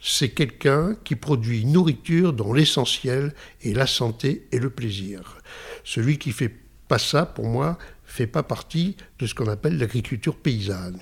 c'est 0.00 0.30
quelqu'un 0.30 0.94
qui 1.04 1.16
produit 1.16 1.62
une 1.62 1.72
nourriture 1.72 2.32
dont 2.32 2.52
l'essentiel 2.52 3.34
est 3.64 3.72
la 3.72 3.86
santé 3.86 4.46
et 4.52 4.58
le 4.58 4.68
plaisir. 4.68 5.38
Celui 5.84 6.18
qui 6.18 6.32
fait 6.32 6.52
pas 6.88 6.98
ça, 6.98 7.24
pour 7.24 7.46
moi, 7.46 7.78
fait 8.04 8.26
pas 8.26 8.42
partie 8.42 8.96
de 9.18 9.26
ce 9.26 9.34
qu'on 9.34 9.46
appelle 9.46 9.78
l'agriculture 9.78 10.36
paysanne. 10.36 10.98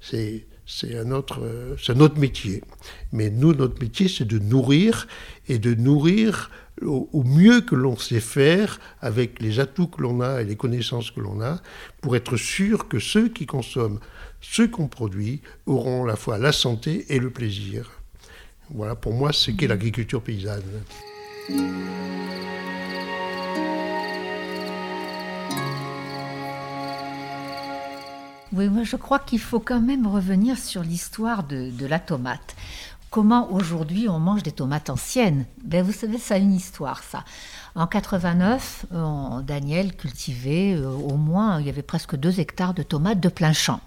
C'est 0.00 0.46
c'est 0.72 0.96
un, 0.96 1.10
autre, 1.10 1.76
un 1.88 2.00
autre 2.00 2.16
métier. 2.20 2.62
Mais 3.10 3.28
nous, 3.28 3.54
notre 3.54 3.80
métier, 3.82 4.06
c'est 4.06 4.24
de 4.24 4.38
nourrir 4.38 5.08
et 5.48 5.58
de 5.58 5.74
nourrir 5.74 6.48
au, 6.82 7.22
mieux 7.24 7.60
que 7.60 7.74
l'on 7.74 7.96
sait 7.96 8.20
faire 8.20 8.80
avec 9.00 9.40
les 9.40 9.60
atouts 9.60 9.88
que 9.88 10.02
l'on 10.02 10.20
a 10.20 10.42
et 10.42 10.44
les 10.44 10.56
connaissances 10.56 11.10
que 11.10 11.20
l'on 11.20 11.40
a 11.40 11.60
pour 12.00 12.16
être 12.16 12.36
sûr 12.36 12.88
que 12.88 12.98
ceux 12.98 13.28
qui 13.28 13.46
consomment 13.46 14.00
ce 14.40 14.62
qu'on 14.62 14.88
produit 14.88 15.42
auront 15.66 16.04
à 16.04 16.08
la 16.08 16.16
fois 16.16 16.38
la 16.38 16.52
santé 16.52 17.06
et 17.14 17.18
le 17.18 17.30
plaisir. 17.30 17.90
Voilà 18.70 18.94
pour 18.94 19.12
moi 19.12 19.32
ce 19.32 19.50
qu'est 19.50 19.66
l'agriculture 19.66 20.22
paysanne. 20.22 20.62
Oui, 28.52 28.68
moi 28.68 28.82
je 28.82 28.96
crois 28.96 29.20
qu'il 29.20 29.38
faut 29.38 29.60
quand 29.60 29.80
même 29.80 30.06
revenir 30.06 30.58
sur 30.58 30.82
l'histoire 30.82 31.44
de, 31.44 31.86
la 31.86 32.00
tomate. 32.00 32.56
Comment 33.10 33.50
aujourd'hui 33.52 34.08
on 34.08 34.20
mange 34.20 34.44
des 34.44 34.52
tomates 34.52 34.88
anciennes 34.88 35.44
ben, 35.64 35.82
Vous 35.82 35.92
savez, 35.92 36.16
ça 36.16 36.36
a 36.36 36.38
une 36.38 36.52
histoire, 36.52 37.02
ça. 37.02 37.24
En 37.74 37.88
89, 37.88 38.86
Daniel 39.42 39.96
cultivait 39.96 40.74
euh, 40.76 40.90
au 40.90 41.16
moins, 41.16 41.60
il 41.60 41.66
y 41.66 41.68
avait 41.68 41.82
presque 41.82 42.14
deux 42.14 42.38
hectares 42.38 42.72
de 42.72 42.84
tomates 42.84 43.18
de 43.18 43.28
plein 43.28 43.52
champ. 43.52 43.80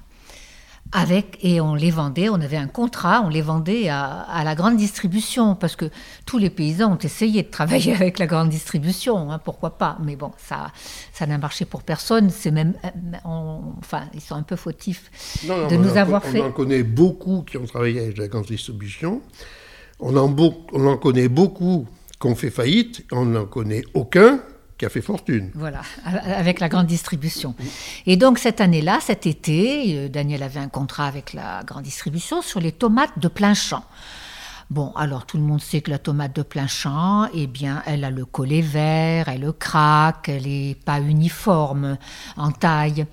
Avec 0.92 1.40
et 1.42 1.60
on 1.60 1.74
les 1.74 1.90
vendait, 1.90 2.30
on 2.30 2.36
avait 2.36 2.58
un 2.58 2.68
contrat, 2.68 3.24
on 3.25 3.30
les 3.30 3.42
vendait 3.42 3.90
à, 3.90 4.44
la 4.44 4.54
grande 4.54 4.78
distribution 4.78 5.56
parce 5.56 5.75
que 5.75 5.90
tous 6.25 6.38
les 6.38 6.50
paysans 6.50 6.94
ont 6.94 6.98
essayé 6.98 7.42
de 7.44 7.50
travailler 7.50 7.94
avec 7.96 8.20
la 8.20 8.28
grande 8.28 8.50
distribution, 8.50 9.32
hein, 9.32 9.40
pourquoi 9.40 9.78
pas 9.78 9.98
Mais 10.04 10.16
bon, 10.16 10.32
ça, 10.38 10.72
ça 11.12 11.25
n'a 11.25 11.38
marché 11.38 11.66
pour 11.66 11.82
personne. 11.82 12.30
C'est 12.30 12.52
même, 12.52 12.74
enfin, 13.24 14.04
ils 14.13 14.22
sont 14.22 14.36
un 14.36 14.44
peu 14.44 14.56
fautifs 14.56 15.10
de 15.44 15.75
nous 15.75 15.98
avoir 15.98 16.24
fait. 16.24 16.42
On 16.42 16.48
en 16.48 16.52
connaît 16.52 16.84
beaucoup 16.84 17.42
qui 17.42 17.58
ont 17.58 17.66
travaillé 17.66 18.00
avec 18.00 18.18
la 18.18 18.28
grande 18.28 18.46
distribution. 18.46 19.22
On 20.00 20.16
en, 20.16 20.36
on 20.74 20.88
en 20.88 20.98
connaît 20.98 21.30
beaucoup 21.30 21.88
qui 22.20 22.28
ont 22.28 22.36
fait 22.36 22.52
faillite. 22.52 23.06
On 23.12 23.25
n'en 23.25 23.46
connaît 23.46 23.84
aucun 23.94 24.40
qui 24.77 24.86
a 24.86 24.89
fait 24.89 25.01
fortune. 25.01 25.51
Voilà, 25.53 25.82
avec 26.03 26.60
la 26.60 26.70
grande 26.70 26.88
distribution. 26.88 27.56
Et 28.06 28.18
donc 28.18 28.39
cette 28.39 28.62
année-là, 28.62 29.00
cet 29.01 29.25
été, 29.25 29.98
euh, 29.98 30.10
Daniel 30.10 30.44
avait 30.44 30.60
un 30.60 30.70
contrat 30.70 31.06
avec 31.06 31.34
la 31.34 31.63
grande 31.63 31.84
distribution 31.84 32.42
sur 32.42 32.60
les 32.60 32.72
tomates 32.72 33.18
de 33.18 33.27
plein 33.27 33.53
champ. 33.53 33.84
Bon, 34.70 34.92
alors 34.96 35.25
tout 35.25 35.38
le 35.38 35.44
monde 35.44 35.62
sait 35.62 35.82
que 35.82 35.92
la 35.92 36.00
tomate 36.00 36.36
de 36.36 36.42
plein 36.42 36.68
champ, 36.68 37.27
eh 37.34 37.48
bien, 37.48 37.84
elle 37.86 38.03
a 38.03 38.10
le 38.10 38.25
collet 38.25 38.62
vert, 38.62 39.27
elle 39.27 39.51
craque, 39.53 40.30
elle 40.30 40.48
n'est 40.48 40.75
pas 40.75 41.00
uniforme 41.00 41.98
en 42.38 42.51
taille. 42.51 43.06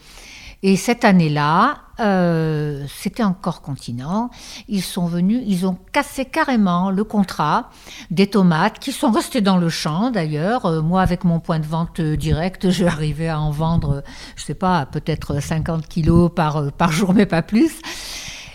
Et 0.63 0.77
cette 0.77 1.05
année-là, 1.05 1.79
euh, 2.01 2.85
c'était 2.89 3.23
encore 3.23 3.63
continent, 3.63 4.31
ils 4.69 4.83
sont 4.83 5.07
venus, 5.07 5.43
ils 5.47 5.67
ont 5.67 5.79
cassé 5.93 6.27
carrément 6.27 6.91
le 6.91 7.03
contrat 7.05 7.71
des 8.11 8.27
tomates 8.27 8.79
qui 8.79 8.93
sont 8.93 9.11
restées 9.11 9.41
dans 9.41 9.57
le 9.57 9.71
champ 9.71 10.11
d'ailleurs. 10.11 10.67
Euh, 10.67 10.83
moi, 10.83 11.01
avec 11.01 11.25
mon 11.25 11.41
point 11.41 11.61
de 11.61 11.67
vente 11.67 12.01
direct, 12.01 12.71
j'ai 12.71 12.87
arrivé 12.87 13.29
à 13.29 13.41
en 13.41 13.51
vendre, 13.51 14.03
je 14.37 14.45
sais 14.45 14.55
pas, 14.55 14.85
peut-être 14.87 15.41
50 15.41 15.89
kilos 15.89 16.31
par, 16.35 16.73
par 16.73 16.93
jour, 16.93 17.15
mais 17.15 17.27
pas 17.27 17.43
plus. 17.43 17.81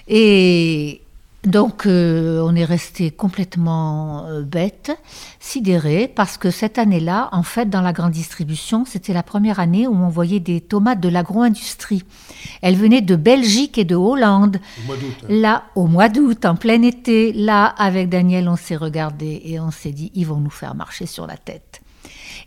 Et, 0.08 1.05
donc 1.48 1.86
euh, 1.86 2.42
on 2.44 2.56
est 2.56 2.66
resté 2.66 3.12
complètement 3.12 4.26
euh, 4.26 4.42
bête, 4.42 4.92
sidéré, 5.40 6.12
parce 6.14 6.38
que 6.38 6.52
cette 6.52 6.78
année-là, 6.78 7.30
en 7.32 7.44
fait, 7.44 7.70
dans 7.70 7.82
la 7.82 7.94
grande 7.94 8.12
distribution, 8.12 8.86
c'était 8.86 9.14
la 9.14 9.24
première 9.24 9.60
année 9.60 9.88
où 9.88 9.94
on 9.96 10.10
voyait 10.10 10.40
des 10.40 10.62
tomates 10.62 11.00
de 11.00 11.10
l'agro-industrie. 11.10 12.04
Elles 12.62 12.76
venaient 12.76 13.02
de 13.02 13.16
Belgique 13.16 13.78
et 13.78 13.86
de 13.86 13.96
Hollande. 13.96 14.60
Au 14.84 14.88
mois 14.88 14.98
d'août. 14.98 15.16
Hein. 15.24 15.28
Là, 15.30 15.64
au 15.76 15.88
mois 15.88 16.10
d'août, 16.10 16.46
en 16.46 16.56
plein 16.56 16.82
été, 16.82 17.34
là, 17.34 17.66
avec 17.66 18.10
Daniel, 18.10 18.50
on 18.50 18.56
s'est 18.56 18.76
regardé 18.76 19.42
et 19.46 19.60
on 19.60 19.72
s'est 19.72 19.92
dit, 19.92 20.12
ils 20.16 20.26
vont 20.26 20.40
nous 20.40 20.50
faire 20.50 20.76
marcher 20.76 21.06
sur 21.06 21.28
la 21.28 21.38
tête. 21.38 21.82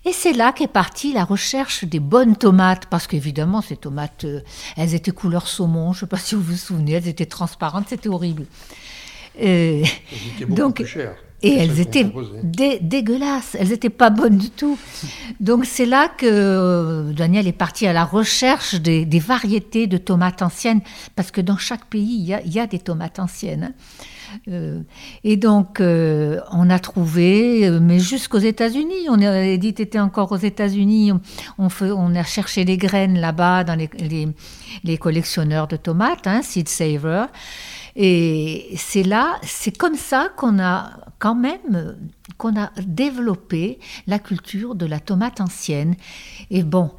Et 0.05 0.13
c'est 0.13 0.33
là 0.33 0.53
qu'est 0.53 0.69
partie 0.69 1.13
la 1.13 1.25
recherche 1.25 1.85
des 1.85 2.01
bonnes 2.01 2.37
tomates, 2.37 2.87
parce 2.87 3.07
qu'évidemment, 3.07 3.61
ces 3.61 3.77
tomates, 3.77 4.25
euh, 4.25 4.41
elles 4.77 4.95
étaient 4.95 5.11
couleur 5.11 5.49
saumon, 5.49 5.93
je 5.93 5.99
ne 5.99 6.01
sais 6.01 6.07
pas 6.07 6.19
si 6.19 6.35
vous 6.35 6.43
vous 6.43 6.57
souvenez, 6.57 6.93
elles 6.93 7.09
étaient 7.09 7.27
transparentes, 7.27 7.87
c'était 7.89 8.09
horrible. 8.09 8.47
Euh, 9.41 9.85
donc, 10.49 10.83
Et 11.43 11.55
elles 11.55 11.79
étaient 11.79 12.07
dégueulasses, 12.81 13.57
elles 13.59 13.69
n'étaient 13.69 13.91
pas 13.91 14.11
bonnes 14.11 14.39
du 14.39 14.51
tout. 14.51 14.77
Donc 15.39 15.67
c'est 15.67 15.87
là 15.87 16.09
que 16.09 16.27
euh, 16.27 17.13
Daniel 17.13 17.47
est 17.47 17.53
parti 17.53 17.87
à 17.87 17.93
la 17.93 18.05
recherche 18.05 18.75
des, 18.75 19.05
variétés 19.21 19.87
de 19.87 19.99
tomates 19.99 20.43
anciennes, 20.43 20.81
parce 21.15 21.31
que 21.31 21.41
dans 21.41 21.57
chaque 21.57 21.85
pays, 21.85 22.35
il 22.45 22.53
y 22.53 22.61
a, 22.61 22.67
des 22.67 22.81
tomates 22.81 23.21
anciennes. 23.21 23.73
Hein. 23.73 24.39
Euh, 24.49 24.83
et 25.23 25.37
donc, 25.37 25.81
on 25.81 26.71
a 26.71 26.79
trouvé, 26.81 27.71
mais 27.81 28.01
jusqu'aux 28.01 28.39
États-Unis, 28.39 29.09
on 29.09 29.23
a, 29.23 29.43
Edith 29.43 29.79
était 29.81 30.01
encore 30.01 30.33
aux 30.33 30.37
États-Unis, 30.37 31.13
on, 31.57 31.69
on, 31.81 32.15
a 32.17 32.25
cherché 32.25 32.65
les 32.65 32.77
graines 32.77 33.19
là-bas 33.19 33.63
dans 33.63 33.77
les, 33.77 33.89
les, 34.85 34.99
collectionneurs 34.99 35.69
de 35.69 35.77
tomates, 35.77 36.27
hein, 36.27 36.43
Seed 36.43 36.69
Saver. 36.69 37.27
Et 38.01 38.75
c'est 38.77 39.03
là, 39.03 39.41
c'est 39.43 39.77
comme 39.77 39.97
ça 39.97 40.29
qu'on 40.37 40.61
a 40.61 40.93
quand 41.19 41.35
même 41.35 41.97
qu'on 42.37 42.57
a 42.57 42.71
développé 42.81 43.81
la 44.07 44.21
culture 44.21 44.77
de 44.77 44.87
la 44.87 45.01
tomate 45.01 45.41
ancienne. 45.41 45.97
Et 46.53 46.63
bon, 46.63 46.93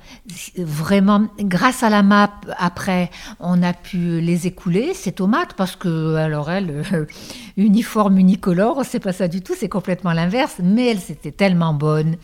vraiment, 0.58 1.30
grâce 1.40 1.84
à 1.84 1.90
la 1.90 2.04
map, 2.04 2.42
après, 2.58 3.10
on 3.40 3.64
a 3.64 3.72
pu 3.72 4.20
les 4.20 4.46
écouler, 4.46 4.94
ces 4.94 5.14
tomates, 5.14 5.54
parce 5.54 5.78
que, 5.78 6.16
alors 6.16 6.52
elles, 6.52 6.84
uniforme, 7.58 8.18
unicolore, 8.18 8.84
c'est 8.84 9.00
pas 9.00 9.14
ça 9.14 9.30
du 9.30 9.42
tout, 9.42 9.54
c'est 9.58 9.70
complètement 9.70 10.12
l'inverse, 10.12 10.58
mais 10.62 10.88
elles 10.88 11.12
étaient 11.12 11.32
tellement 11.32 11.74
bonnes 11.74 12.18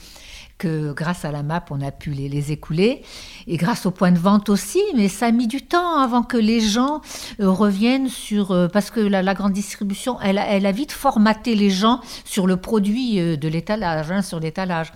que 0.57 0.93
grâce 0.93 1.25
à 1.25 1.31
la 1.31 1.43
map, 1.43 1.65
on 1.69 1.81
a 1.81 1.91
pu 1.91 2.11
les, 2.11 2.51
écouler, 2.51 3.01
et 3.47 3.57
grâce 3.57 3.85
au 3.85 3.91
point 3.91 4.11
de 4.11 4.17
vente 4.17 4.49
aussi, 4.49 4.81
mais 4.95 5.07
ça 5.07 5.27
a 5.27 5.31
mis 5.31 5.47
du 5.47 5.61
temps 5.61 5.99
avant 5.99 6.23
que 6.23 6.37
les 6.37 6.61
gens 6.61 7.01
euh, 7.39 7.49
reviennent 7.49 8.09
sur... 8.09 8.51
Euh, 8.51 8.67
parce 8.67 8.89
que 8.89 8.99
la, 8.99 9.33
grande 9.33 9.53
distribution, 9.53 10.19
elle, 10.21 10.37
elle, 10.37 10.65
a 10.65 10.71
vite 10.71 10.91
formaté 10.91 11.55
les 11.55 11.69
gens 11.69 11.99
sur 12.23 12.47
le 12.47 12.57
produit 12.57 13.19
euh, 13.19 13.35
de 13.35 13.47
l'étalage, 13.47 14.11
hein, 14.11 14.21
sur 14.21 14.39
l'étalage. 14.39 14.91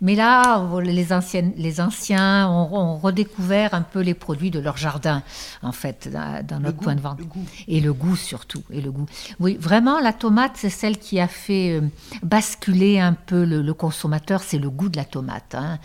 Mais 0.00 0.14
là, 0.14 0.66
les, 0.82 1.12
anciennes, 1.12 1.52
les 1.56 1.80
anciens 1.80 2.48
ont, 2.48 2.96
redécouvert 2.96 3.74
un 3.74 3.82
peu 3.82 4.00
les 4.00 4.14
produits 4.14 4.50
de 4.50 4.58
leur 4.58 4.76
jardin, 4.76 5.22
en 5.62 5.72
fait, 5.72 6.08
dans 6.10 6.60
notre 6.60 6.78
point 6.78 6.94
de 6.94 7.00
vente. 7.00 7.20
Et 7.68 7.80
le 7.80 7.92
goût 7.92 8.16
surtout. 8.16 8.62
Et 8.70 8.80
le 8.80 8.90
goût. 8.90 9.06
Oui, 9.38 9.56
vraiment, 9.60 10.00
la 10.00 10.12
tomate, 10.12 10.52
c'est 10.54 10.70
celle 10.70 10.98
qui 10.98 11.20
a 11.20 11.28
fait 11.28 11.72
euh, 11.72 11.82
basculer 12.22 12.98
un 12.98 13.12
peu 13.12 13.44
le, 13.44 13.74
consommateur. 13.74 14.42
C'est 14.42 14.58
le 14.58 14.70
goût 14.70 14.88
de 14.88 14.96
la 14.96 15.04
tomate 15.04 15.54
hein, 15.54 15.78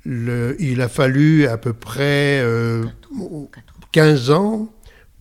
le, 0.03 0.55
il 0.59 0.81
a 0.81 0.87
fallu 0.87 1.47
à 1.47 1.57
peu 1.57 1.73
près 1.73 2.43
15 3.91 4.31
ans 4.31 4.69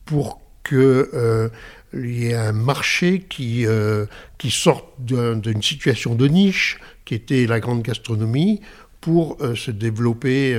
pour 0.05 0.41
qu'il 0.69 0.79
euh, 0.79 1.49
y 1.95 2.27
ait 2.27 2.35
un 2.35 2.53
marché 2.53 3.21
qui, 3.29 3.67
euh, 3.67 4.07
qui 4.39 4.51
sorte 4.51 4.87
d'une 4.99 5.63
situation 5.63 6.15
de 6.15 6.27
niche, 6.29 6.79
qui 7.05 7.15
était 7.15 7.47
la 7.47 7.61
grande 7.61 7.83
gastronomie, 7.83 8.61
pour 9.01 9.39
euh, 9.41 9.55
se 9.55 9.71
développer 9.71 10.55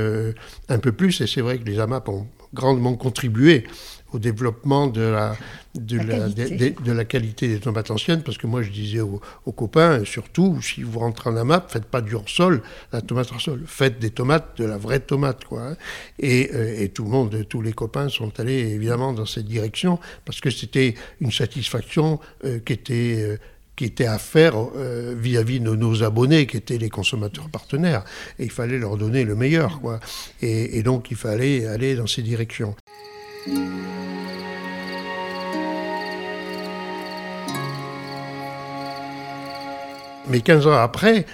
un 0.67 0.79
peu 0.79 0.91
plus. 0.91 1.21
Et 1.21 1.27
c'est 1.27 1.41
vrai 1.41 1.59
que 1.59 1.65
les 1.65 1.79
AMAP 1.79 2.09
ont 2.09 2.27
grandement 2.53 2.95
contribué 2.95 3.65
au 4.13 4.19
développement 4.19 4.87
de 4.87 5.01
la, 5.01 5.37
de 5.75 5.97
la, 5.97 6.27
de, 6.27 6.91
la, 6.91 7.05
qualité 7.05 7.47
des 7.47 7.59
tomates 7.59 7.91
anciennes, 7.91 8.23
parce 8.23 8.37
que 8.37 8.45
moi 8.45 8.61
je 8.61 8.69
disais 8.69 8.99
aux, 8.99 9.21
copains, 9.53 10.03
surtout 10.03 10.61
si 10.61 10.83
vous 10.83 10.99
rentrez 10.99 11.29
en 11.29 11.37
AMAP, 11.37 11.71
faites 11.71 11.85
pas 11.85 12.01
du 12.01 12.15
hors-sol, 12.15 12.61
la 12.91 13.01
tomate 13.01 13.31
hors-sol, 13.31 13.63
faites 13.65 13.99
des 13.99 14.09
tomates, 14.09 14.57
de 14.57 14.65
la 14.65 14.77
vraie 14.77 14.99
tomate. 14.99 15.45
Quoi, 15.45 15.61
hein. 15.61 15.77
et, 16.19 16.51
euh, 16.53 16.81
et, 16.81 16.89
tout 16.89 17.05
le 17.05 17.09
monde, 17.09 17.45
tous 17.47 17.61
les 17.61 17.73
copains 17.73 18.09
sont 18.09 18.37
allés 18.39 18.59
évidemment 18.59 19.13
dans 19.13 19.25
cette 19.25 19.45
direction, 19.45 19.99
parce 20.25 20.41
que 20.41 20.49
c'était 20.49 20.95
une 21.21 21.31
satisfaction 21.31 22.19
euh, 22.43 22.59
qui 22.59 22.73
était 22.73 23.39
qui 23.81 23.87
était 23.87 24.05
à 24.05 24.19
faire 24.19 24.53
euh, 24.75 25.15
vis-à-vis 25.17 25.59
de 25.59 25.75
nos 25.75 26.03
abonnés, 26.03 26.45
qui 26.45 26.55
étaient 26.55 26.77
les 26.77 26.91
consommateurs 26.91 27.49
partenaires. 27.49 28.03
Et 28.37 28.43
il 28.43 28.51
fallait 28.51 28.77
leur 28.77 28.95
donner 28.95 29.23
le 29.23 29.33
meilleur. 29.33 29.81
Quoi. 29.81 29.99
Et 30.43 30.83
donc, 30.83 31.09
il 31.09 31.17
fallait 31.17 31.65
aller 31.65 31.95
dans 31.95 32.05
ces 32.05 32.21
directions. 32.21 32.75
Mais 40.27 40.41
15 40.41 40.67
ans 40.67 40.73
après, 40.73 41.25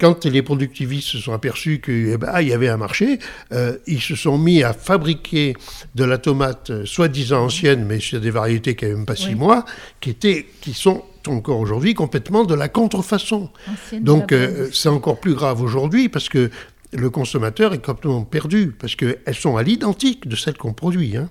quand 0.00 0.24
les 0.24 0.42
productivistes 0.42 1.08
se 1.08 1.18
sont 1.18 1.32
aperçus 1.32 1.80
qu'il 1.80 2.10
eh 2.10 2.16
ben, 2.16 2.40
y 2.40 2.52
avait 2.52 2.68
un 2.68 2.76
marché, 2.76 3.18
euh, 3.52 3.76
ils 3.86 4.00
se 4.00 4.16
sont 4.16 4.38
mis 4.38 4.62
à 4.62 4.72
fabriquer 4.72 5.54
de 5.94 6.04
la 6.04 6.18
tomate 6.18 6.70
euh, 6.70 6.84
soi-disant 6.84 7.44
ancienne, 7.44 7.84
mais 7.84 8.00
sur 8.00 8.20
des 8.20 8.30
variétés 8.30 8.74
qui 8.74 8.84
n'avaient 8.84 8.96
même 8.96 9.06
pas 9.06 9.16
six 9.16 9.34
mois, 9.34 9.64
qui, 10.00 10.10
étaient, 10.10 10.46
qui 10.60 10.74
sont 10.74 11.04
encore 11.26 11.58
aujourd'hui 11.58 11.94
complètement 11.94 12.44
de 12.44 12.54
la 12.54 12.68
contrefaçon. 12.68 13.50
Donc 13.92 14.32
euh, 14.32 14.68
c'est 14.72 14.88
encore 14.88 15.20
plus 15.20 15.34
grave 15.34 15.62
aujourd'hui 15.62 16.08
parce 16.08 16.28
que 16.28 16.50
le 16.94 17.10
consommateur 17.10 17.74
est 17.74 17.84
complètement 17.84 18.22
perdu 18.22 18.74
parce 18.78 18.94
qu'elles 18.96 19.34
sont 19.34 19.56
à 19.56 19.62
l'identique 19.62 20.28
de 20.28 20.36
celles 20.36 20.56
qu'on 20.56 20.72
produit. 20.72 21.16
Hein. 21.16 21.28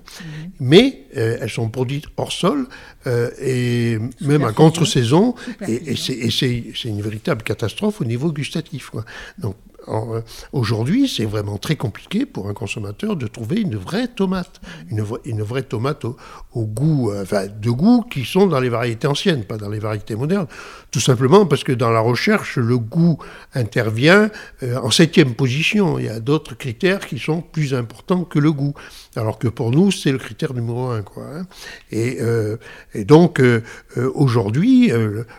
Mais 0.60 1.04
euh, 1.16 1.38
elles 1.40 1.50
sont 1.50 1.68
produites 1.68 2.06
hors 2.16 2.32
sol 2.32 2.66
euh, 3.06 3.30
et 3.40 3.98
même 4.20 4.44
à 4.44 4.52
contre-saison. 4.52 5.34
Et, 5.66 5.96
c'est 5.96 6.88
une 6.88 7.02
véritable 7.02 7.42
catastrophe 7.42 8.00
au 8.00 8.04
niveau 8.04 8.32
gustatif. 8.32 8.90
Quoi. 8.90 9.04
Donc 9.38 9.56
aujourd'hui, 10.52 11.08
c'est 11.08 11.24
vraiment 11.24 11.58
très 11.58 11.76
compliqué 11.76 12.26
pour 12.26 12.48
un 12.48 12.54
consommateur 12.54 13.16
de 13.16 13.26
trouver 13.26 13.60
une 13.60 13.76
vraie 13.76 14.08
tomate, 14.08 14.60
une, 14.90 15.04
une 15.24 15.42
vraie 15.42 15.62
tomate 15.62 16.04
au, 16.04 16.16
goût, 16.54 17.10
euh, 17.10 17.22
enfin, 17.22 17.46
de 17.46 17.70
goût 17.70 18.02
qui 18.02 18.24
sont 18.24 18.46
dans 18.46 18.60
les 18.60 18.68
variétés 18.68 19.06
anciennes, 19.06 19.44
pas 19.44 19.56
dans 19.56 19.68
les 19.68 19.78
variétés 19.78 20.16
modernes. 20.16 20.46
Tout 20.90 21.00
simplement 21.00 21.46
parce 21.46 21.64
que 21.64 21.72
dans 21.72 21.90
la 21.90 22.00
recherche, 22.00 22.56
le 22.56 22.78
goût 22.78 23.18
intervient 23.54 24.30
euh, 24.62 24.76
en 24.78 24.90
septième 24.90 25.34
position. 25.34 25.98
Il 25.98 26.06
y 26.06 26.08
a 26.08 26.20
d'autres 26.20 26.54
critères 26.54 27.06
qui 27.06 27.18
sont 27.18 27.40
plus 27.40 27.74
importants 27.74 28.24
que 28.24 28.38
le 28.38 28.52
goût. 28.52 28.74
Alors 29.16 29.38
que 29.38 29.48
pour 29.48 29.70
nous, 29.70 29.90
c'est 29.90 30.12
le 30.12 30.18
critère 30.18 30.54
numéro 30.54 30.88
un. 30.88 31.02
Quoi, 31.02 31.24
hein. 31.34 31.46
et, 31.90 32.18
et, 32.94 33.04
donc, 33.04 33.40
aujourd'hui, 34.14 34.90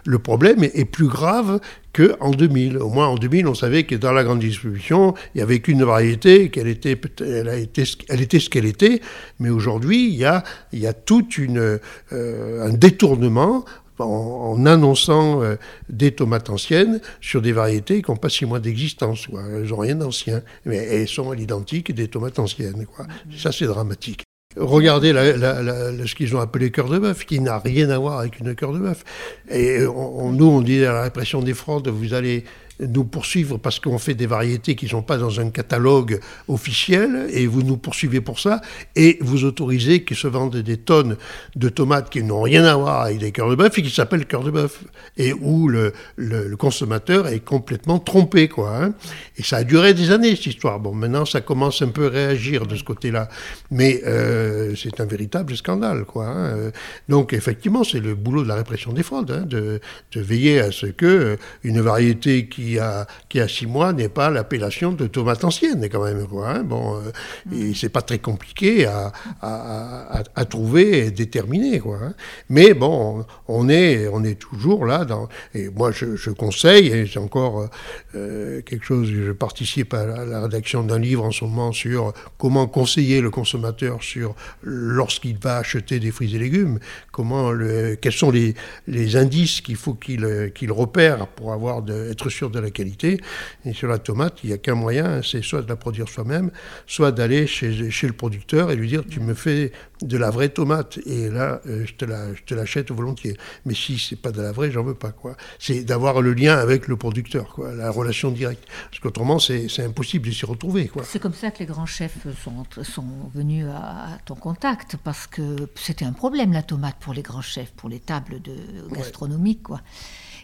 le 0.06 0.20
problème 0.20 0.64
est 0.64 0.86
plus 0.86 1.08
grave 1.08 1.60
qu'en 1.96 2.32
2000. 2.32 2.78
Au 2.78 2.90
moins 2.90 3.08
en 3.08 3.16
2000, 3.16 3.48
on 3.48 3.56
savait 3.56 3.84
que 3.84 3.96
dans 3.96 4.12
la 4.12 4.24
grande 4.24 4.40
distribution, 4.40 5.14
il 5.34 5.38
n'y 5.38 5.42
avait 5.42 5.60
qu'une 5.60 5.84
variété, 5.84 6.50
qu'elle 6.50 6.68
était, 6.68 7.00
elle 7.22 7.50
a 7.50 7.56
été, 7.56 7.84
elle 8.10 8.22
était 8.22 8.40
ce 8.40 8.50
qu'elle 8.50 8.66
était. 8.66 9.02
Mais 9.40 9.50
aujourd'hui, 9.50 10.08
il 10.08 10.16
y 10.16 10.26
a, 10.26 10.44
y 10.74 10.88
a 10.88 10.94
tout 10.94 11.26
euh, 11.40 11.80
un 12.12 12.74
détournement 12.74 13.66
en, 14.00 14.66
annonçant 14.66 15.42
euh, 15.42 15.56
des 15.90 16.12
tomates 16.12 16.50
anciennes 16.50 17.00
sur 17.22 17.42
des 17.42 17.52
variétés 17.52 18.02
qui 18.02 18.12
n'ont 18.12 18.18
pas 18.18 18.30
six 18.30 18.46
mois 18.46 18.60
d'existence. 18.60 19.28
Elles 19.32 19.70
n'ont 19.70 19.78
rien 19.78 19.96
d'ancien, 19.96 20.42
mais 20.66 20.78
elles 20.78 21.08
sont 21.08 21.32
à 21.32 21.36
l'identique 21.36 21.94
des 21.94 22.08
tomates 22.08 22.40
anciennes. 22.40 22.86
Quoi. 22.86 23.06
Ça, 23.38 23.52
c'est 23.52 23.66
dramatique. 23.66 24.24
Regardez 24.58 25.12
ce 25.12 26.16
qu'ils 26.16 26.36
ont 26.36 26.40
appelé 26.40 26.72
cœur 26.72 26.88
de 26.88 26.98
bœuf, 26.98 27.26
qui 27.26 27.42
n'a 27.42 27.60
rien 27.60 27.90
à 27.90 27.98
voir 27.98 28.20
avec 28.20 28.40
une 28.40 28.56
cœur 28.56 28.72
de 28.72 28.80
bœuf. 28.80 29.04
Et 29.50 29.80
nous, 29.82 30.46
on 30.46 30.62
dit 30.62 30.86
à 30.86 30.94
la 30.94 31.02
répression 31.04 31.42
des 31.42 31.54
fraudes, 31.54 31.90
vous 31.90 32.14
allez 32.14 32.46
nous 32.80 33.06
poursuivre 33.06 33.58
parce 33.58 33.80
qu'on 33.80 33.98
fait 33.98 34.14
des 34.14 34.26
variétés 34.26 34.76
qui 34.76 34.86
ne 34.86 34.92
sont 34.92 35.02
pas 35.02 35.18
dans 35.18 35.40
un 35.40 35.50
catalogue 35.50 36.20
officiel 36.48 37.28
et 37.32 37.48
vous 37.48 37.64
nous 37.64 37.78
poursuivez 37.78 38.22
pour 38.22 38.40
ça 38.40 38.62
et 38.96 39.18
vous 39.22 39.46
autorisez 39.46 40.04
que 40.04 40.16
se 40.16 40.28
vendent 40.28 40.58
des 40.58 40.78
tonnes 40.78 41.18
de 41.56 41.70
tomates 41.70 42.10
qui 42.10 42.24
n'ont 42.24 42.42
rien 42.42 42.66
à 42.66 42.76
voir 42.76 43.04
avec 43.04 43.20
des 43.20 43.32
cœurs 43.32 43.50
de 43.50 43.56
bœuf 43.56 43.78
et 43.78 43.82
qui 43.82 43.90
s'appellent 43.90 44.26
cœurs 44.26 44.44
de 44.44 44.52
bœuf 44.52 44.84
et 45.18 45.34
où 45.34 45.68
le, 45.68 45.94
le, 46.16 46.56
consommateur 46.58 47.28
est 47.28 47.40
complètement 47.40 48.00
trompé 48.00 48.48
quoi. 48.48 48.78
Hein. 48.78 48.94
Et 49.38 49.44
ça 49.44 49.58
a 49.58 49.64
duré 49.64 49.94
des 49.94 50.12
années 50.12 50.36
cette 50.36 50.48
histoire. 50.48 50.80
Bon 50.80 50.94
maintenant 50.94 51.26
ça 51.26 51.42
commence 51.42 51.82
un 51.82 51.90
peu 51.90 52.08
à 52.08 52.10
réagir 52.10 52.66
de 52.66 52.76
ce 52.76 52.84
côté-là, 52.84 53.30
mais 53.72 54.02
euh, 54.06 54.74
c'est 54.76 55.00
un 55.00 55.06
véritable 55.06 55.56
scandale 55.56 56.06
quoi. 56.06 56.28
Hein. 56.28 56.72
Donc 57.10 57.34
effectivement 57.34 57.84
c'est 57.84 58.00
le 58.00 58.16
boulot 58.16 58.44
de 58.44 58.48
la 58.48 58.56
répression 58.56 58.94
des 58.94 59.04
fraudes 59.04 59.32
hein, 59.32 59.46
de, 59.46 59.80
de, 60.12 60.22
veiller 60.22 60.60
à 60.60 60.72
ce 60.72 60.88
que 60.88 61.06
euh, 61.06 61.36
une 61.64 61.82
variété 61.82 62.48
qui 62.48 62.65
qui 62.66 62.80
a, 62.80 63.06
qui 63.30 63.40
a 63.40 63.48
six 63.48 63.68
mois 63.68 63.94
n'est 63.94 64.10
pas 64.10 64.30
l'appellation 64.30 64.92
de 64.92 65.08
tomate 65.08 65.44
ancienne, 65.44 65.88
quand 65.92 66.04
même. 66.04 66.26
Quoi, 66.28 66.50
hein. 66.50 66.64
bon, 66.64 66.96
euh, 66.96 67.12
et 67.56 67.74
c'est 67.74 67.90
pas 67.90 68.02
très 68.02 68.20
compliqué 68.20 68.86
à, 68.86 69.12
à, 69.42 70.24
à, 70.36 70.46
trouver 70.46 71.06
et 71.06 71.12
déterminer. 71.12 71.80
Quoi, 71.80 72.00
hein. 72.02 72.14
Mais 72.50 72.74
bon, 72.74 73.26
on 73.48 73.70
est, 73.70 74.08
on 74.08 74.24
est 74.24 74.40
toujours 74.40 74.86
là. 74.86 75.06
Dans, 75.06 75.30
et 75.54 75.70
moi, 75.70 75.92
je, 75.92 76.16
je 76.16 76.32
conseille, 76.32 76.88
et 76.88 77.08
c'est 77.08 77.20
encore 77.20 77.70
euh, 78.16 78.62
quelque 78.62 78.86
chose, 78.86 79.10
je 79.10 79.32
participe 79.32 79.94
à 79.94 80.06
la, 80.06 80.42
rédaction 80.42 80.84
d'un 80.84 81.00
livre 81.00 81.24
en 81.24 81.32
ce 81.32 81.46
moment 81.46 81.72
sur 81.72 82.14
comment 82.38 82.68
conseiller 82.68 83.22
le 83.22 83.30
consommateur 83.30 84.04
sur 84.04 84.36
lorsqu'il 84.64 85.38
va 85.38 85.58
acheter 85.58 86.00
des 86.00 86.12
fruits 86.12 86.36
et 86.36 86.40
légumes, 86.40 86.80
comment 87.12 87.52
le, 87.52 87.96
quels 87.96 88.12
sont 88.12 88.32
les, 88.32 88.56
les 88.88 89.16
indices 89.16 89.62
qu'il 89.62 89.76
faut 89.76 89.94
qu'il 89.94 90.52
qu'il 90.54 90.72
repère 90.72 91.28
pour 91.28 91.54
avoir 91.54 91.82
de, 91.82 92.10
être 92.12 92.30
sûr 92.30 92.50
de 92.50 92.55
de 92.56 92.60
la 92.60 92.72
qualité. 92.72 93.20
Et 93.66 93.74
sur 93.74 93.88
la 93.88 94.00
tomate, 94.00 94.40
il 94.44 94.48
n'y 94.48 94.54
a 94.54 94.58
qu'un 94.58 94.76
moyen, 94.76 95.22
c'est 95.22 95.44
soit 95.44 95.62
de 95.62 95.70
la 95.70 95.76
produire 95.76 96.10
soi-même, 96.10 96.52
soit 96.88 97.12
d'aller 97.12 97.48
chez, 97.48 97.92
chez, 97.92 98.08
le 98.08 98.14
producteur 98.14 98.72
et 98.72 98.76
lui 98.76 98.88
dire 98.88 99.04
tu 99.08 99.20
me 99.20 99.34
fais 99.34 99.72
de 100.02 100.18
la 100.18 100.30
vraie 100.30 100.50
tomate 100.50 101.00
et 101.06 101.30
là 101.30 101.62
euh, 101.68 101.86
je 101.86 101.94
te 101.94 102.06
la, 102.06 102.34
je 102.34 102.42
te 102.44 102.54
l'achète 102.54 102.92
volontiers. 102.92 103.38
Mais 103.66 103.74
si 103.74 104.00
c'est 104.00 104.16
pas 104.16 104.32
de 104.32 104.42
la 104.42 104.52
vraie, 104.52 104.72
j'en 104.72 104.84
veux 104.84 104.96
pas 104.96 105.12
quoi. 105.12 105.36
C'est 105.60 105.84
d'avoir 105.84 106.22
le 106.22 106.34
lien 106.34 106.58
avec 106.58 106.88
le 106.88 106.96
producteur 106.96 107.50
quoi, 107.50 107.74
la 107.74 107.92
relation 107.92 108.32
directe. 108.32 108.68
Parce 108.90 109.00
qu'autrement 109.00 109.40
c'est, 109.40 109.68
impossible 109.80 110.28
de 110.28 110.34
s'y 110.34 110.46
retrouver 110.46 110.88
quoi. 110.88 111.04
C'est 111.04 111.20
comme 111.20 111.34
ça 111.34 111.52
que 111.52 111.60
les 111.60 111.66
grands 111.66 111.86
chefs 111.86 112.26
sont, 112.44 112.66
sont 112.84 113.30
venus 113.34 113.66
à, 113.68 114.18
ton 114.26 114.36
contact 114.36 114.98
parce 115.04 115.28
que 115.28 115.56
c'était 115.76 116.06
un 116.06 116.14
problème 116.14 116.54
la 116.54 116.64
tomate 116.64 116.96
pour 117.00 117.14
les 117.14 117.22
grands 117.22 117.42
chefs, 117.42 117.72
pour 117.72 117.90
les 117.90 118.00
tables 118.00 118.42
de 118.42 118.56
gastronomiques 118.92 119.64
quoi. 119.64 119.82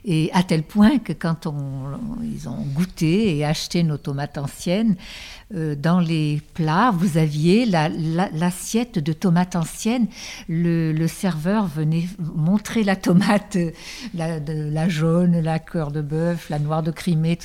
Et 0.03 0.31
à 0.33 0.41
tel 0.43 0.63
point 0.63 0.97
que 0.97 1.13
quand 1.13 1.45
on, 1.45 1.93
ils 2.23 2.49
ont 2.49 2.61
goûté 2.73 3.37
et 3.37 3.45
acheté 3.45 3.83
nos 3.83 3.97
tomates 3.97 4.37
anciennes, 4.37 4.95
euh, 5.53 5.75
dans 5.75 5.99
les 5.99 6.41
plats, 6.53 6.91
vous 6.91 7.17
aviez 7.17 7.65
l'assiette 7.65 8.99
de 8.99 9.13
tomates 9.13 9.55
anciennes. 9.55 10.07
Le, 10.47 11.07
serveur 11.07 11.67
venait 11.67 12.05
montrer 12.35 12.83
la 12.83 12.95
tomate, 12.95 13.57
la, 14.13 14.39
la 14.39 14.89
jaune, 14.89 15.41
la 15.41 15.59
cœur 15.59 15.91
de 15.91 16.01
bœuf, 16.01 16.49
la 16.49 16.59
noire 16.59 16.83
de 16.83 16.91
Crimée. 16.91 17.37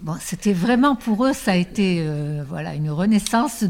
Bon, 0.00 0.14
c'était 0.20 0.52
vraiment 0.52 0.94
pour 0.94 1.26
eux, 1.26 1.32
ça 1.32 1.52
a 1.52 1.56
été 1.56 2.04
euh, 2.06 2.44
voilà 2.48 2.76
une 2.76 2.88
renaissance 2.88 3.64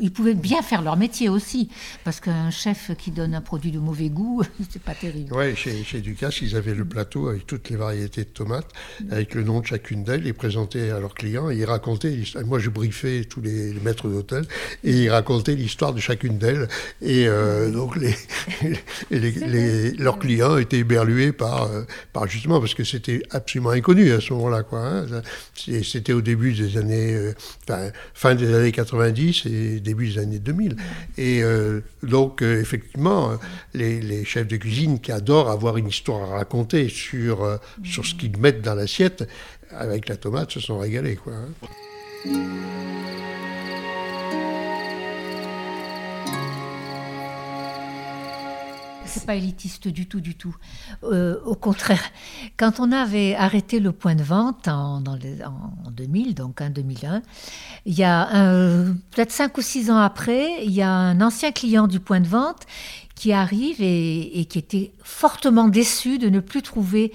Ils 0.00 0.10
pouvaient 0.10 0.32
bien 0.32 0.62
faire 0.62 0.80
leur 0.80 0.96
métier 0.96 1.28
aussi, 1.28 1.68
parce 2.04 2.20
qu'un 2.20 2.50
chef 2.50 2.92
qui 2.96 3.10
donne 3.10 3.34
un 3.34 3.42
produit 3.42 3.70
de 3.70 3.78
mauvais 3.78 4.08
goût, 4.08 4.42
c'est 4.70 4.80
pas 4.80 4.94
terrible. 4.94 5.34
Oui, 5.34 5.54
chez, 5.54 5.84
chez 5.84 6.00
Ducasse, 6.00 6.40
ils 6.40 6.56
avaient 6.56 6.74
le 6.74 6.86
plateau 6.86 7.28
avec 7.28 7.46
toutes 7.46 7.68
les 7.68 7.76
variétés 7.76 8.24
de 8.24 8.30
tomates, 8.30 8.70
avec 9.10 9.34
le 9.34 9.44
nom 9.44 9.60
de 9.60 9.66
chacune 9.66 10.04
d'elles, 10.04 10.26
ils 10.26 10.32
présentaient 10.32 10.88
à 10.88 11.00
leurs 11.00 11.14
clients 11.14 11.50
et 11.50 11.56
ils 11.56 11.66
racontaient. 11.66 12.22
Moi, 12.46 12.58
je 12.58 12.70
briefais 12.76 13.24
tous 13.24 13.40
les, 13.40 13.72
maîtres 13.84 14.08
d'hôtel 14.08 14.44
et 14.84 15.04
ils 15.04 15.10
racontaient 15.10 15.54
l'histoire 15.54 15.92
de 15.92 16.00
chacune 16.00 16.38
d'elles. 16.38 16.68
Et 17.00 17.26
euh, 17.26 17.70
donc, 17.70 17.96
les, 17.96 18.14
les, 19.10 19.92
leurs 19.92 20.18
clients 20.18 20.58
étaient 20.58 20.78
éberlués 20.78 21.32
par, 21.32 21.64
euh, 21.64 21.82
par 22.12 22.26
justement, 22.28 22.60
parce 22.60 22.74
que 22.74 22.84
c'était 22.84 23.22
absolument 23.30 23.70
inconnu 23.70 24.12
à 24.12 24.20
ce 24.20 24.32
moment-là, 24.34 24.62
quoi. 24.62 24.80
Hein. 24.80 25.06
C'était 25.54 26.12
au 26.12 26.20
début 26.20 26.52
des 26.52 26.76
années, 26.76 27.14
euh, 27.14 27.34
enfin, 27.68 27.90
fin 28.14 28.34
des 28.34 28.54
années 28.54 28.72
90 28.72 29.46
et 29.46 29.80
début 29.80 30.08
des 30.08 30.18
années 30.18 30.38
2000. 30.38 30.76
Et 31.16 31.42
euh, 31.42 31.80
donc, 32.02 32.42
effectivement, 32.42 33.38
les, 33.74 34.24
chefs 34.24 34.48
de 34.48 34.56
cuisine 34.56 35.00
qui 35.00 35.12
adorent 35.12 35.50
avoir 35.50 35.76
une 35.76 35.88
histoire 35.88 36.32
à 36.32 36.36
raconter 36.36 36.88
sur, 36.88 37.58
sur 37.84 38.04
ce 38.04 38.14
qu'ils 38.14 38.36
mettent 38.38 38.62
dans 38.62 38.74
l'assiette, 38.74 39.28
avec 39.70 40.08
la 40.08 40.16
tomate, 40.16 40.50
se 40.52 40.60
sont 40.60 40.78
régalés. 40.78 41.16
Quoi, 41.16 41.34
hein. 41.34 41.68
C'est 49.06 49.24
pas 49.24 49.34
élitiste 49.34 49.88
du 49.88 50.06
tout, 50.06 50.20
du 50.20 50.34
tout. 50.34 50.54
Euh, 51.04 51.38
au 51.46 51.54
contraire, 51.54 52.02
quand 52.56 52.80
on 52.80 52.92
avait 52.92 53.34
arrêté 53.34 53.80
le 53.80 53.92
point 53.92 54.14
de 54.14 54.22
vente 54.22 54.68
en, 54.68 55.02
en 55.06 55.90
2000, 55.90 56.34
donc 56.34 56.60
en 56.60 56.70
2001, 56.70 57.22
il 57.86 57.94
y 57.94 58.04
a 58.04 58.26
peut-être 59.10 59.32
cinq 59.32 59.56
ou 59.56 59.62
six 59.62 59.90
ans 59.90 59.98
après, 59.98 60.64
il 60.64 60.72
y 60.72 60.82
a 60.82 60.90
un 60.90 61.20
ancien 61.20 61.52
client 61.52 61.86
du 61.86 62.00
point 62.00 62.20
de 62.20 62.28
vente 62.28 62.66
qui 63.16 63.32
arrive 63.32 63.78
et, 63.80 64.46
qui 64.48 64.58
était 64.58 64.92
fortement 65.02 65.68
déçu 65.68 66.18
de 66.18 66.28
ne 66.28 66.40
plus 66.40 66.62
trouver 66.62 67.12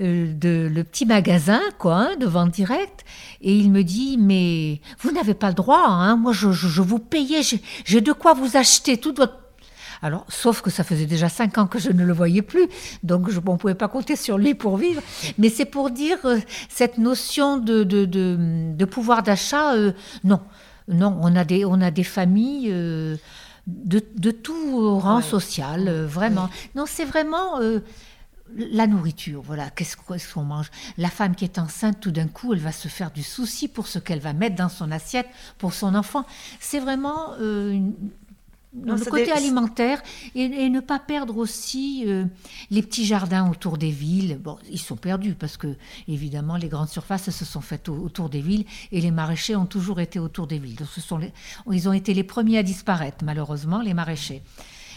de, 0.00 0.68
le 0.72 0.84
petit 0.84 1.06
magasin 1.06 1.60
quoi, 1.78 1.96
hein, 1.96 2.16
de 2.16 2.26
vente 2.26 2.50
directe. 2.50 3.04
Et 3.42 3.54
il 3.54 3.70
me 3.70 3.82
dit, 3.82 4.16
mais 4.18 4.80
vous 5.00 5.12
n'avez 5.12 5.34
pas 5.34 5.48
le 5.48 5.54
droit, 5.54 5.86
hein, 5.86 6.16
moi 6.16 6.32
je, 6.32 6.50
je 6.52 6.82
vous 6.82 6.98
payais, 6.98 7.42
j'ai 7.84 8.00
de 8.00 8.12
quoi 8.12 8.34
vous 8.34 8.56
acheter 8.56 8.96
toute 8.96 9.18
votre 9.18 9.34
alors, 10.02 10.24
sauf 10.28 10.62
que 10.62 10.70
ça 10.70 10.82
faisait 10.82 11.06
déjà 11.06 11.28
cinq 11.28 11.58
ans 11.58 11.66
que 11.66 11.78
je 11.78 11.90
ne 11.90 12.04
le 12.04 12.12
voyais 12.12 12.40
plus, 12.42 12.66
donc 13.02 13.30
je, 13.30 13.38
on 13.46 13.52
ne 13.52 13.58
pouvait 13.58 13.74
pas 13.74 13.88
compter 13.88 14.16
sur 14.16 14.38
lui 14.38 14.54
pour 14.54 14.78
vivre. 14.78 15.02
Mais 15.36 15.50
c'est 15.50 15.66
pour 15.66 15.90
dire 15.90 16.18
euh, 16.24 16.38
cette 16.70 16.96
notion 16.96 17.58
de, 17.58 17.84
de, 17.84 18.06
de, 18.06 18.84
pouvoir 18.86 19.22
d'achat, 19.22 19.74
euh, 19.74 19.92
non. 20.24 20.40
Non, 20.88 21.18
on 21.20 21.36
a 21.36 21.44
des, 21.44 21.64
on 21.64 21.80
a 21.82 21.90
des 21.90 22.02
familles 22.02 22.70
euh, 22.72 23.16
de, 23.66 24.02
de, 24.16 24.30
tout 24.30 24.98
rang 24.98 25.20
social, 25.20 26.04
vraiment. 26.06 26.48
Non, 26.74 26.84
c'est 26.86 27.04
vraiment 27.04 27.60
la 28.56 28.86
nourriture, 28.86 29.42
voilà, 29.42 29.70
qu'est-ce 29.70 29.96
qu'on 29.96 30.42
mange? 30.42 30.70
La 30.98 31.10
femme 31.10 31.34
qui 31.34 31.44
est 31.44 31.58
enceinte, 31.58 32.00
tout 32.00 32.10
d'un 32.10 32.28
coup, 32.28 32.52
elle 32.52 32.60
va 32.60 32.72
se 32.72 32.88
faire 32.88 33.10
du 33.10 33.22
souci 33.22 33.68
pour 33.68 33.86
ce 33.86 33.98
qu'elle 33.98 34.20
va 34.20 34.32
mettre 34.32 34.56
dans 34.56 34.68
son 34.68 34.90
assiette 34.90 35.28
pour 35.58 35.72
son 35.72 35.94
enfant. 35.94 36.24
C'est 36.58 36.80
vraiment 36.80 37.34
euh, 37.40 37.78
le 38.72 39.04
côté 39.04 39.32
alimentaire 39.32 40.02
et, 40.34 40.68
ne 40.68 40.80
pas 40.80 40.98
perdre 40.98 41.36
aussi 41.36 42.04
euh, 42.06 42.24
les 42.70 42.82
petits 42.82 43.04
jardins 43.04 43.50
autour 43.50 43.78
des 43.78 43.90
villes. 43.90 44.38
Bon, 44.42 44.58
ils 44.70 44.78
sont 44.78 44.96
perdus 44.96 45.34
parce 45.34 45.56
que, 45.56 45.76
évidemment, 46.06 46.56
les 46.56 46.68
grandes 46.68 46.88
surfaces 46.88 47.30
se 47.30 47.44
sont 47.44 47.60
faites 47.60 47.88
autour 47.88 48.28
des 48.28 48.40
villes 48.40 48.64
et 48.92 49.00
les 49.00 49.10
maraîchers 49.10 49.56
ont 49.56 49.66
toujours 49.66 50.00
été 50.00 50.18
autour 50.18 50.46
des 50.46 50.58
villes. 50.58 50.76
Donc, 50.76 50.88
ce 50.88 51.00
sont 51.00 51.20
ils 51.70 51.88
ont 51.88 51.92
été 51.92 52.14
les 52.14 52.24
premiers 52.24 52.58
à 52.58 52.62
disparaître, 52.62 53.24
malheureusement, 53.24 53.80
les 53.80 53.94
maraîchers. 53.94 54.42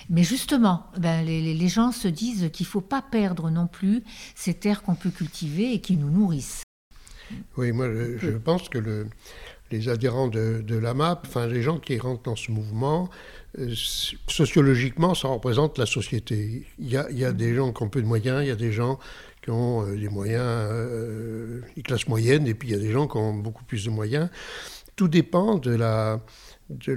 Mais 0.10 0.24
justement, 0.24 0.88
ben, 0.98 1.26
les, 1.26 1.68
gens 1.68 1.92
se 1.92 2.08
disent 2.08 2.50
qu'il 2.52 2.66
ne 2.66 2.70
faut 2.70 2.82
pas 2.82 3.02
perdre 3.02 3.50
non 3.50 3.68
plus 3.68 4.04
ces 4.36 4.54
terres 4.54 4.84
qu'on 4.84 4.96
peut 4.96 5.10
cultiver 5.10 5.74
et 5.74 5.82
qui 5.82 5.98
nous 5.98 6.10
nourrissent. 6.10 6.64
Oui, 7.58 7.72
moi 7.72 7.88
je, 8.18 8.30
pense 8.38 8.70
que 8.70 8.78
le, 8.78 9.08
les 9.72 9.90
adhérents 9.90 10.28
de, 10.28 10.64
la 10.70 10.94
MAP, 10.94 11.26
enfin 11.28 11.48
les 11.48 11.62
gens 11.62 11.80
qui 11.80 11.98
rentrent 11.98 12.24
dans 12.24 12.36
ce 12.36 12.52
mouvement, 12.52 13.10
euh, 13.60 13.74
sociologiquement, 14.28 15.16
ça 15.16 15.30
représente 15.30 15.78
la 15.78 15.86
société. 15.86 16.66
Il 16.80 16.90
y, 16.90 16.98
a, 16.98 17.32
des 17.32 17.56
gens 17.56 17.72
qui 17.72 17.84
ont 17.84 17.90
peu 17.90 18.02
de 18.02 18.08
moyens, 18.08 18.44
il 18.44 18.48
y 18.48 18.52
a 18.52 18.56
des 18.56 18.72
gens 18.72 19.00
qui 19.42 19.50
ont 19.50 19.86
euh, 19.86 19.96
des 19.96 20.10
moyens, 20.10 20.44
euh, 20.44 21.62
les 21.76 21.82
classes 21.82 22.08
moyennes, 22.08 22.48
et 22.48 22.54
puis 22.54 22.70
il 22.70 22.72
y 22.72 22.76
a 22.76 22.82
des 22.82 22.92
gens 22.92 23.08
qui 23.08 23.18
ont 23.18 23.34
beaucoup 23.34 23.64
plus 23.64 23.86
de 23.86 23.90
moyens. 23.90 24.30
Tout 24.96 25.08
dépend 25.08 25.58
de 25.58 25.72
la, 25.72 26.22
de 26.74 26.94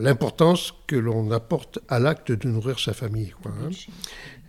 l'importance 0.00 0.74
que 0.86 0.96
l'on 0.96 1.30
apporte 1.30 1.78
à 1.88 1.98
l'acte 1.98 2.32
de 2.32 2.48
nourrir 2.48 2.78
sa 2.78 2.92
famille. 2.92 3.34
Hein. 3.44 3.70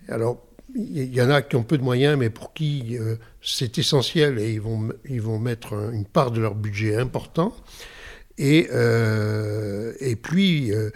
Alors, 0.07 0.43
il 0.75 1.13
y 1.13 1.21
en 1.21 1.29
a 1.29 1.41
qui 1.41 1.55
ont 1.55 1.63
peu 1.63 1.77
de 1.77 1.83
moyens, 1.83 2.17
mais 2.17 2.29
pour 2.29 2.53
qui 2.53 2.97
euh, 2.97 3.15
c'est 3.41 3.77
essentiel 3.77 4.39
et 4.39 4.53
ils 4.53 4.61
vont, 4.61 4.89
ils 5.05 5.21
vont 5.21 5.39
mettre 5.39 5.73
une 5.93 6.05
part 6.05 6.31
de 6.31 6.41
leur 6.41 6.55
budget 6.55 6.95
important. 6.95 7.55
Et, 8.37 8.69
euh, 8.71 9.93
et 9.99 10.15
puis, 10.15 10.73
euh, 10.73 10.91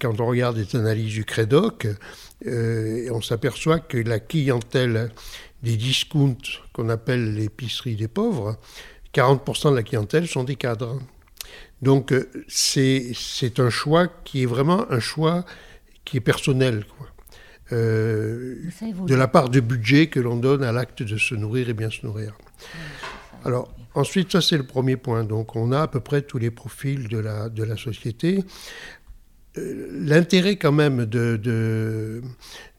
quand 0.00 0.20
on 0.20 0.26
regarde 0.26 0.56
les 0.56 0.76
analyses 0.76 1.12
du 1.12 1.24
Crédoc, 1.24 1.86
on 2.46 3.20
s'aperçoit 3.20 3.80
que 3.80 3.98
la 3.98 4.20
clientèle 4.20 5.10
des 5.62 5.76
discounts 5.76 6.60
qu'on 6.72 6.88
appelle 6.88 7.34
l'épicerie 7.34 7.96
des 7.96 8.08
pauvres, 8.08 8.56
40% 9.12 9.70
de 9.72 9.76
la 9.76 9.82
clientèle 9.82 10.26
sont 10.26 10.44
des 10.44 10.56
cadres. 10.56 10.98
Donc 11.82 12.14
c'est 12.48 13.12
un 13.58 13.70
choix 13.70 14.08
qui 14.24 14.42
est 14.42 14.46
vraiment 14.46 14.90
un 14.90 15.00
choix 15.00 15.44
qui 16.04 16.16
est 16.16 16.20
personnel. 16.20 16.84
Euh, 17.72 18.56
de 19.06 19.14
la 19.14 19.28
part 19.28 19.50
du 19.50 19.60
budget 19.60 20.06
que 20.06 20.20
l'on 20.20 20.36
donne 20.36 20.62
à 20.62 20.72
l'acte 20.72 21.02
de 21.02 21.18
se 21.18 21.34
nourrir 21.34 21.68
et 21.68 21.74
bien 21.74 21.90
se 21.90 22.06
nourrir. 22.06 22.32
Alors, 23.44 23.74
ensuite, 23.94 24.32
ça 24.32 24.40
c'est 24.40 24.56
le 24.56 24.64
premier 24.64 24.96
point. 24.96 25.22
Donc, 25.24 25.54
on 25.54 25.70
a 25.72 25.82
à 25.82 25.86
peu 25.86 26.00
près 26.00 26.22
tous 26.22 26.38
les 26.38 26.50
profils 26.50 27.08
de 27.08 27.18
la, 27.18 27.50
de 27.50 27.62
la 27.62 27.76
société. 27.76 28.42
Euh, 29.58 29.88
l'intérêt 29.92 30.56
quand 30.56 30.72
même 30.72 31.04
de, 31.04 31.36
de, 31.36 32.22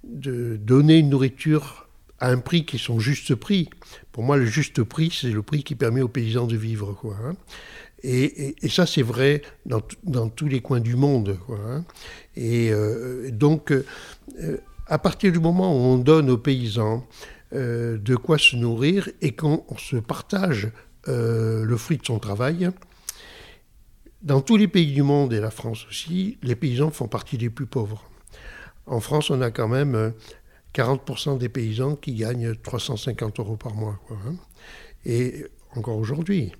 de, 0.03 0.55
donner 0.57 0.97
une 0.97 1.09
nourriture 1.09 1.87
à 2.19 2.31
un 2.31 2.39
prix 2.39 2.65
qui 2.65 2.77
est 2.77 2.79
son 2.79 2.99
juste 2.99 3.35
prix. 3.35 3.69
Pour 4.11 4.23
moi, 4.23 4.37
le 4.37 4.45
juste 4.45 4.81
prix, 4.83 5.11
c'est 5.15 5.31
le 5.31 5.43
prix 5.43 5.63
qui 5.63 5.75
permet 5.75 6.01
aux 6.01 6.07
paysans 6.07 6.47
de 6.47 6.57
vivre. 6.57 6.93
Quoi, 6.93 7.15
hein. 7.23 7.35
Et, 8.03 8.55
ça, 8.69 8.85
c'est 8.85 9.01
vrai 9.01 9.41
dans, 9.65 10.29
tous 10.29 10.47
les 10.47 10.61
coins 10.61 10.79
du 10.79 10.95
monde. 10.95 11.37
Hein. 11.49 11.83
Et 12.35 12.71
euh, 12.71 13.29
donc, 13.31 13.71
euh, 13.71 13.83
à 14.87 14.97
partir 14.97 15.31
du 15.31 15.39
moment 15.39 15.73
où 15.73 15.79
on 15.79 15.97
donne 15.97 16.29
aux 16.29 16.37
paysans 16.37 17.05
euh, 17.53 17.97
de 17.97 18.15
quoi 18.15 18.37
se 18.37 18.55
nourrir 18.55 19.09
et 19.21 19.33
qu'on 19.33 19.63
se 19.77 19.97
partage 19.97 20.71
le 21.07 21.75
fruit 21.75 21.97
de 21.97 22.05
son 22.05 22.19
travail, 22.19 22.69
dans 24.21 24.41
tous 24.41 24.57
les 24.57 24.67
pays 24.67 24.93
du 24.93 25.01
monde 25.01 25.33
et 25.33 25.39
la 25.39 25.49
France 25.49 25.87
aussi, 25.89 26.37
les 26.43 26.55
paysans 26.55 26.91
font 26.91 27.07
partie 27.07 27.39
des 27.39 27.49
plus 27.49 27.65
pauvres. 27.65 28.07
En 28.85 28.99
France, 28.99 29.31
on 29.31 29.41
a 29.41 29.49
quand 29.49 29.67
même 29.67 30.13
40% 30.75 31.39
des 31.39 31.49
paysans 31.49 31.95
qui 31.95 32.13
gagnent 32.13 32.53
350 32.53 33.39
euros 33.39 33.55
par 33.55 33.73
mois. 33.73 33.99
Hein. 34.11 34.35
Et 35.03 35.47
encore 35.75 35.97
aujourd'hui. 35.97 36.51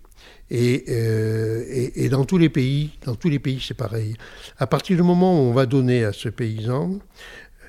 Euh, 0.51 1.91
et, 1.95 2.10
dans 2.10 2.25
tous 2.25 2.38
les 2.38 2.49
pays, 2.49 2.91
dans 3.05 3.15
tous 3.15 3.29
les 3.29 3.39
pays, 3.39 3.63
c'est 3.65 3.75
pareil. 3.75 4.15
À 4.58 4.67
partir 4.67 4.95
du 4.95 5.03
moment 5.03 5.34
où 5.34 5.49
on 5.49 5.53
va 5.53 5.65
donner 5.65 6.03
à 6.03 6.13
ce 6.13 6.29
paysan 6.29 6.99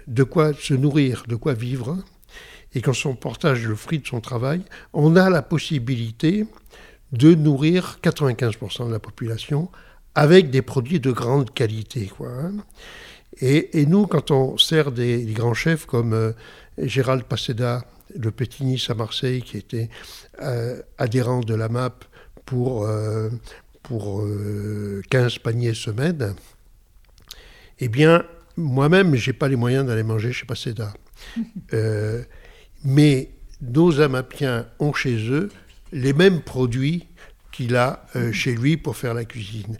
de 0.06 0.22
quoi 0.22 0.52
se 0.54 0.74
nourrir, 0.74 1.24
de 1.28 1.36
quoi 1.36 1.54
vivre, 1.54 1.98
et 2.74 2.80
qu'on 2.80 2.92
son 2.92 3.14
partage 3.14 3.66
le 3.66 3.74
fruit 3.74 3.98
de 3.98 4.06
son 4.06 4.20
travail, 4.20 4.62
on 4.92 5.16
a 5.16 5.28
la 5.28 5.42
possibilité 5.42 6.46
de 7.12 7.34
nourrir 7.34 7.98
95% 8.02 8.86
de 8.86 8.92
la 8.92 8.98
population 8.98 9.68
avec 10.14 10.50
des 10.50 10.62
produits 10.62 11.00
de 11.00 11.10
grande 11.10 11.52
qualité. 11.52 12.06
Quoi, 12.06 12.30
hein. 12.30 12.52
et, 13.40 13.86
nous, 13.86 14.06
quand 14.06 14.30
on 14.30 14.56
sert 14.56 14.92
des, 14.92 15.24
grands 15.26 15.54
chefs 15.54 15.86
comme 15.86 16.12
euh, 16.12 16.32
Gérald 16.78 17.24
Passeda, 17.24 17.84
le 18.16 18.30
Petit 18.30 18.64
Nice 18.64 18.90
à 18.90 18.94
Marseille, 18.94 19.42
qui 19.42 19.56
était 19.56 19.88
euh, 20.42 20.80
adhérent 20.98 21.40
de 21.40 21.54
la 21.54 21.68
MAP 21.68 22.04
pour, 22.50 22.84
euh, 22.84 23.30
pour 23.84 24.26
15 25.08 25.34
euh, 25.36 25.40
paniers 25.40 25.74
semaine, 25.74 26.34
eh 27.78 27.86
bien, 27.86 28.24
moi-même, 28.56 29.14
je 29.14 29.30
n'ai 29.30 29.32
pas 29.32 29.46
les 29.46 29.54
moyens 29.54 29.86
d'aller 29.86 30.02
manger 30.02 30.32
chez 30.32 30.46
Paseda. 30.46 30.92
Euh, 31.74 32.24
mais 32.82 33.30
nos 33.60 34.00
amapiens 34.00 34.66
ont 34.78 34.94
chez 34.94 35.30
eux 35.30 35.50
les 35.92 36.14
mêmes 36.14 36.40
produits 36.40 37.06
qu'il 37.52 37.76
a 37.76 38.06
chez 38.32 38.54
lui 38.54 38.78
pour 38.78 38.96
faire 38.96 39.12
la 39.12 39.26
cuisine. 39.26 39.76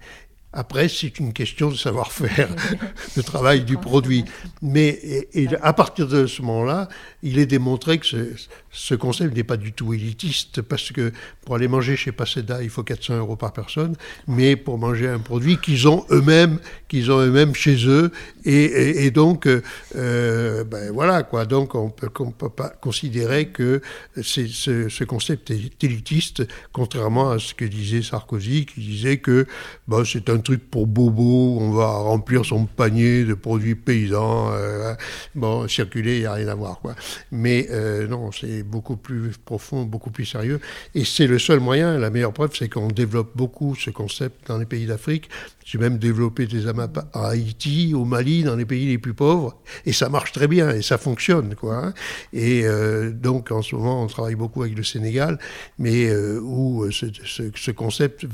Après, 0.53 0.89
c'est 0.89 1.21
une 1.21 1.33
question 1.33 1.71
de 1.71 1.77
savoir-faire, 1.77 2.49
de 3.17 3.23
travail 3.23 3.63
du 3.63 3.77
produit. 3.77 4.25
Mais 4.63 4.89
et, 5.33 5.49
à 5.63 5.73
partir 5.73 6.09
de 6.09 6.27
ce 6.27 6.43
moment-là, 6.43 6.89
il 7.23 7.39
est 7.39 7.47
démontré 7.47 7.99
que 7.99 8.07
ce, 8.07 8.35
ce 8.73 8.95
concept 8.95 9.37
n'est 9.37 9.45
pas 9.45 9.57
du 9.57 9.73
tout 9.73 9.95
élitiste, 9.95 10.63
parce 10.63 10.91
que 10.93 11.13
pour 11.45 11.55
aller 11.55 11.69
manger 11.69 11.97
chez 11.97 12.13
Paseda, 12.13 12.63
il 12.63 12.71
faut 12.71 12.83
400 12.83 13.19
euros 13.19 13.37
par 13.37 13.53
personne, 13.53 13.97
mais 14.27 14.57
pour 14.57 14.79
manger 14.79 15.09
un 15.09 15.19
produit 15.19 15.59
qu'ils 15.59 15.89
ont 15.89 16.05
eux-mêmes, 16.11 16.59
qu'ils 16.89 17.11
ont 17.11 17.21
eux-mêmes 17.21 17.55
chez 17.55 17.87
eux, 17.87 18.11
et, 18.45 19.05
et, 19.05 19.11
donc, 19.11 19.47
euh, 19.47 20.65
ben 20.65 20.93
voilà 20.93 21.23
quoi. 21.23 21.47
Donc, 21.47 21.75
on 21.75 21.91
peut, 21.91 22.11
on 22.21 22.31
peut 22.31 22.49
pas 22.49 22.69
considérer 22.69 23.49
que 23.49 23.81
ce, 24.21 24.47
ce, 24.47 25.05
concept 25.05 25.51
est 25.51 25.85
élitiste, 25.85 26.47
contrairement 26.73 27.31
à 27.31 27.39
ce 27.39 27.55
que 27.55 27.65
disait 27.65 28.03
Sarkozy, 28.03 28.67
qui 28.67 28.81
disait 28.81 29.19
que 29.19 29.47
ben, 29.89 30.05
c'est 30.05 30.31
un 30.31 30.40
truc 30.41 30.71
pour 30.71 30.87
bobo, 30.87 31.59
on 31.61 31.71
va 31.71 31.87
remplir 31.87 32.45
son 32.45 32.67
panier 32.67 33.25
de 33.25 33.35
produits 33.35 33.75
paysans, 33.75 34.51
euh, 34.53 34.95
bon, 35.35 35.69
circuler, 35.69 36.17
il 36.17 36.21
n'y 36.21 36.27
a 36.27 36.35
rien 36.35 36.49
à 36.49 36.55
voir, 36.55 36.81
quoi. 36.81 36.95
Mais 37.31 37.69
euh, 37.71 38.07
non, 38.07 38.33
c'est 38.33 38.63
beaucoup 38.63 38.97
plus 38.97 39.33
profond, 39.45 39.85
beaucoup 39.85 40.11
plus 40.11 40.25
sérieux. 40.25 40.61
Et 40.95 41.05
c'est 41.05 41.27
le 41.27 41.39
seul 41.39 41.61
moyen, 41.61 41.99
la 41.99 42.11
meilleure 42.11 42.33
preuve, 42.33 42.51
c'est 42.55 42.69
qu'on 42.69 42.89
développe 42.89 43.37
beaucoup 43.37 43.75
ce 43.75 43.91
concept 43.91 44.49
dans 44.49 44.59
les 44.59 44.67
pays 44.67 44.87
d'Afrique. 44.87 45.29
J'ai 45.65 45.79
même 45.79 45.99
développé 45.99 46.47
des 46.47 46.67
AMAP 46.67 46.99
à 47.13 47.29
Haïti, 47.29 47.93
au 47.95 48.05
Mali, 48.05 48.43
dans 48.43 48.57
les 48.57 48.65
pays 48.65 48.87
les 48.87 48.99
plus 48.99 49.15
pauvres, 49.15 49.57
et 49.87 49.93
ça 49.93 50.09
marche 50.09 50.33
très 50.33 50.49
bien, 50.49 50.71
et 50.71 50.83
ça 50.83 50.99
fonctionne, 50.99 51.55
quoi. 51.55 51.77
Hein. 51.77 51.95
Et 52.33 52.63
euh, 52.65 53.11
donc, 53.11 53.53
en 53.53 53.63
ce 53.63 53.77
moment, 53.77 54.03
on 54.03 54.07
travaille 54.07 54.35
beaucoup 54.35 54.63
avec 54.63 54.77
le 54.77 54.83
Sénégal, 54.83 55.39
mais 55.79 56.11
où 56.15 56.91
ce, 56.91 57.07
ce 57.55 57.71
concept 57.71 58.27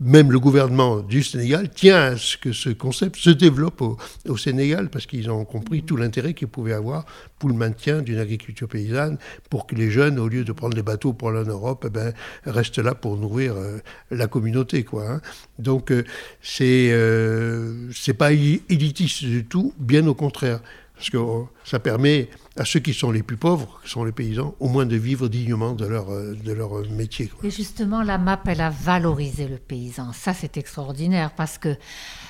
même 0.00 0.32
le 0.32 0.40
gouvernement 0.40 1.00
du 1.00 1.22
Sénégal 1.22 1.70
tient 1.70 2.02
à 2.02 2.16
ce 2.16 2.36
que 2.36 2.52
ce 2.52 2.70
concept 2.70 3.16
se 3.16 3.30
développe 3.30 3.82
au, 3.82 4.36
Sénégal 4.36 4.88
parce 4.90 5.06
qu'ils 5.06 5.30
ont 5.30 5.44
compris 5.44 5.82
tout 5.82 5.96
l'intérêt 5.96 6.34
qu'il 6.34 6.48
pouvait 6.48 6.72
avoir 6.72 7.04
pour 7.38 7.48
le 7.48 7.54
maintien 7.54 8.02
d'une 8.02 8.18
agriculture 8.18 8.68
paysanne, 8.68 9.18
pour 9.50 9.66
que 9.66 9.74
les 9.74 9.90
jeunes, 9.90 10.18
au 10.18 10.28
lieu 10.28 10.44
de 10.44 10.52
prendre 10.52 10.76
les 10.76 10.82
bateaux 10.82 11.12
pour 11.12 11.28
aller 11.28 11.40
en 11.40 11.50
Europe, 11.50 11.84
eh 11.86 11.90
ben, 11.90 12.12
restent 12.44 12.78
là 12.78 12.94
pour 12.94 13.16
nourrir 13.16 13.54
euh, 13.56 13.78
la 14.10 14.26
communauté. 14.26 14.84
Hein. 14.94 15.20
Donc 15.58 15.90
euh, 15.92 16.04
c'est 16.40 16.88
euh, 16.90 17.90
pas 18.18 18.32
élitiste 18.32 19.24
du 19.24 19.44
tout, 19.44 19.72
bien 19.78 20.06
au 20.06 20.14
contraire 20.14 20.60
parce 21.02 21.10
que 21.10 21.16
oh, 21.16 21.48
ça 21.64 21.80
permet 21.80 22.28
à 22.56 22.64
ceux 22.64 22.80
qui 22.80 22.92
sont 22.92 23.10
les 23.10 23.22
plus 23.22 23.36
pauvres, 23.36 23.80
qui 23.84 23.90
sont 23.90 24.04
les 24.04 24.12
paysans, 24.12 24.54
au 24.60 24.68
moins 24.68 24.86
de 24.86 24.96
vivre 24.96 25.28
dignement 25.28 25.72
de 25.72 25.86
leur, 25.86 26.10
euh, 26.10 26.34
de 26.34 26.52
leur 26.52 26.88
métier. 26.90 27.30
Et 27.42 27.50
justement, 27.50 28.02
la 28.02 28.18
MAP, 28.18 28.48
elle 28.48 28.60
a 28.60 28.70
valorisé 28.70 29.48
le 29.48 29.56
paysan. 29.56 30.12
Ça, 30.12 30.34
c'est 30.34 30.56
extraordinaire 30.56 31.32
parce 31.34 31.58
que 31.58 31.76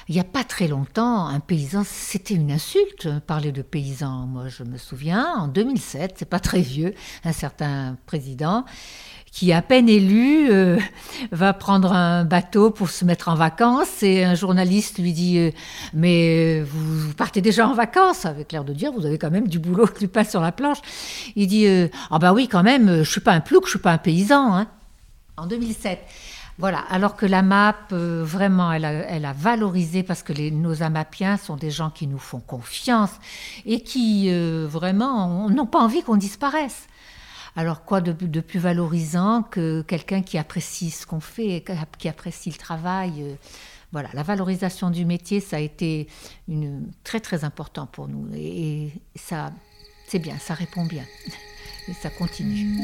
il 0.09 0.15
n'y 0.15 0.21
a 0.21 0.25
pas 0.25 0.45
très 0.45 0.69
longtemps, 0.69 1.27
un 1.27 1.41
paysan, 1.41 1.85
c'était 1.85 2.35
une 2.35 2.51
insulte, 2.51 3.09
parler 3.21 3.53
de 3.53 3.63
paysan. 3.63 4.27
Moi, 4.27 4.49
je 4.49 4.65
me 4.65 4.77
souviens, 4.77 5.27
en 5.39 5.49
2007, 5.49 6.15
c'est 6.19 6.29
pas 6.29 6.41
très 6.41 6.61
vieux, 6.61 6.95
un 7.25 7.33
certain 7.33 7.97
président 8.07 8.65
qui, 9.33 9.53
à 9.53 9.63
peine 9.63 9.89
élu, 9.89 10.53
euh, 10.53 10.79
va 11.33 11.53
prendre 11.55 11.93
un 11.93 12.25
bateau 12.25 12.71
pour 12.71 12.91
se 12.91 13.05
mettre 13.05 13.29
en 13.29 13.35
vacances 13.35 14.03
et 14.03 14.23
un 14.23 14.37
journaliste 14.37 14.99
lui 14.99 15.13
dit 15.13 15.39
euh, 15.39 15.51
Mais 15.95 16.61
vous, 16.61 17.09
vous 17.09 17.15
partez 17.15 17.41
déjà 17.41 17.67
en 17.67 17.75
vacances? 17.75 18.27
Avec 18.27 18.53
l'air 18.53 18.63
de 18.63 18.73
dire, 18.73 18.93
vous 18.93 19.07
avez 19.07 19.19
quand 19.19 19.31
même 19.31 19.49
du 19.49 19.59
boulot, 19.59 19.89
du 19.99 20.07
pain 20.07 20.23
sur 20.23 20.41
la 20.41 20.53
planche. 20.53 20.79
Il 21.35 21.49
dit, 21.49 21.67
euh, 21.67 21.89
ah 22.11 22.21
bah 22.21 22.33
oui, 22.33 22.47
quand 22.47 22.63
même, 22.63 22.99
je 23.03 23.11
suis 23.11 23.21
pas 23.21 23.33
un 23.33 23.41
plouc, 23.41 23.65
je 23.65 23.71
suis 23.71 23.79
pas 23.79 23.93
un 23.93 23.99
paysan. 23.99 24.55
Hein. 24.55 24.67
En 25.37 25.47
2007. 25.47 25.99
Voilà, 26.59 26.81
alors 26.91 27.17
que 27.17 27.25
la 27.25 27.43
MAP, 27.43 27.93
euh, 27.93 28.23
vraiment, 28.25 28.73
elle 28.73 28.85
a, 28.85 29.33
valorisé 29.33 30.03
parce 30.03 30.23
que 30.23 30.51
nos 30.51 30.83
amapiens 30.83 31.39
sont 31.39 31.57
des 31.57 31.71
gens 31.71 31.89
qui 31.89 32.07
nous 32.07 32.19
font 32.19 32.41
confiance 32.41 33.11
et 33.65 33.81
qui, 33.81 34.27
euh, 34.29 34.67
vraiment, 34.69 35.49
n'ont 35.49 35.67
pas 35.67 35.81
envie 35.81 36.03
qu'on 36.03 36.17
disparaisse. 36.17 36.87
Alors 37.55 37.85
quoi 37.85 38.01
de, 38.01 38.41
plus 38.41 38.59
valorisant 38.59 39.43
que 39.43 39.83
quelqu'un 39.83 40.23
qui 40.23 40.39
apprécie 40.39 40.91
ce 40.91 41.07
qu'on 41.07 41.21
fait, 41.21 41.65
qui 41.99 42.09
apprécie 42.09 42.51
le 42.51 42.57
travail 42.57 43.23
euh, 43.23 43.35
Voilà, 43.93 44.09
la 44.15 44.23
valorisation 44.23 44.91
du 44.91 45.05
métier, 45.05 45.41
ça 45.41 45.57
a 45.57 45.61
été 45.61 46.09
très 47.05 47.21
très 47.21 47.45
important 47.45 47.87
pour 47.87 48.09
nous. 48.09 48.29
Et, 48.35 48.85
et 48.87 48.93
ça, 49.17 49.53
c'est 50.09 50.19
bien, 50.19 50.39
ça 50.39 50.55
répond 50.55 50.85
bien. 50.85 51.05
Et 51.89 51.95
ça 51.95 52.11
continue. 52.11 52.79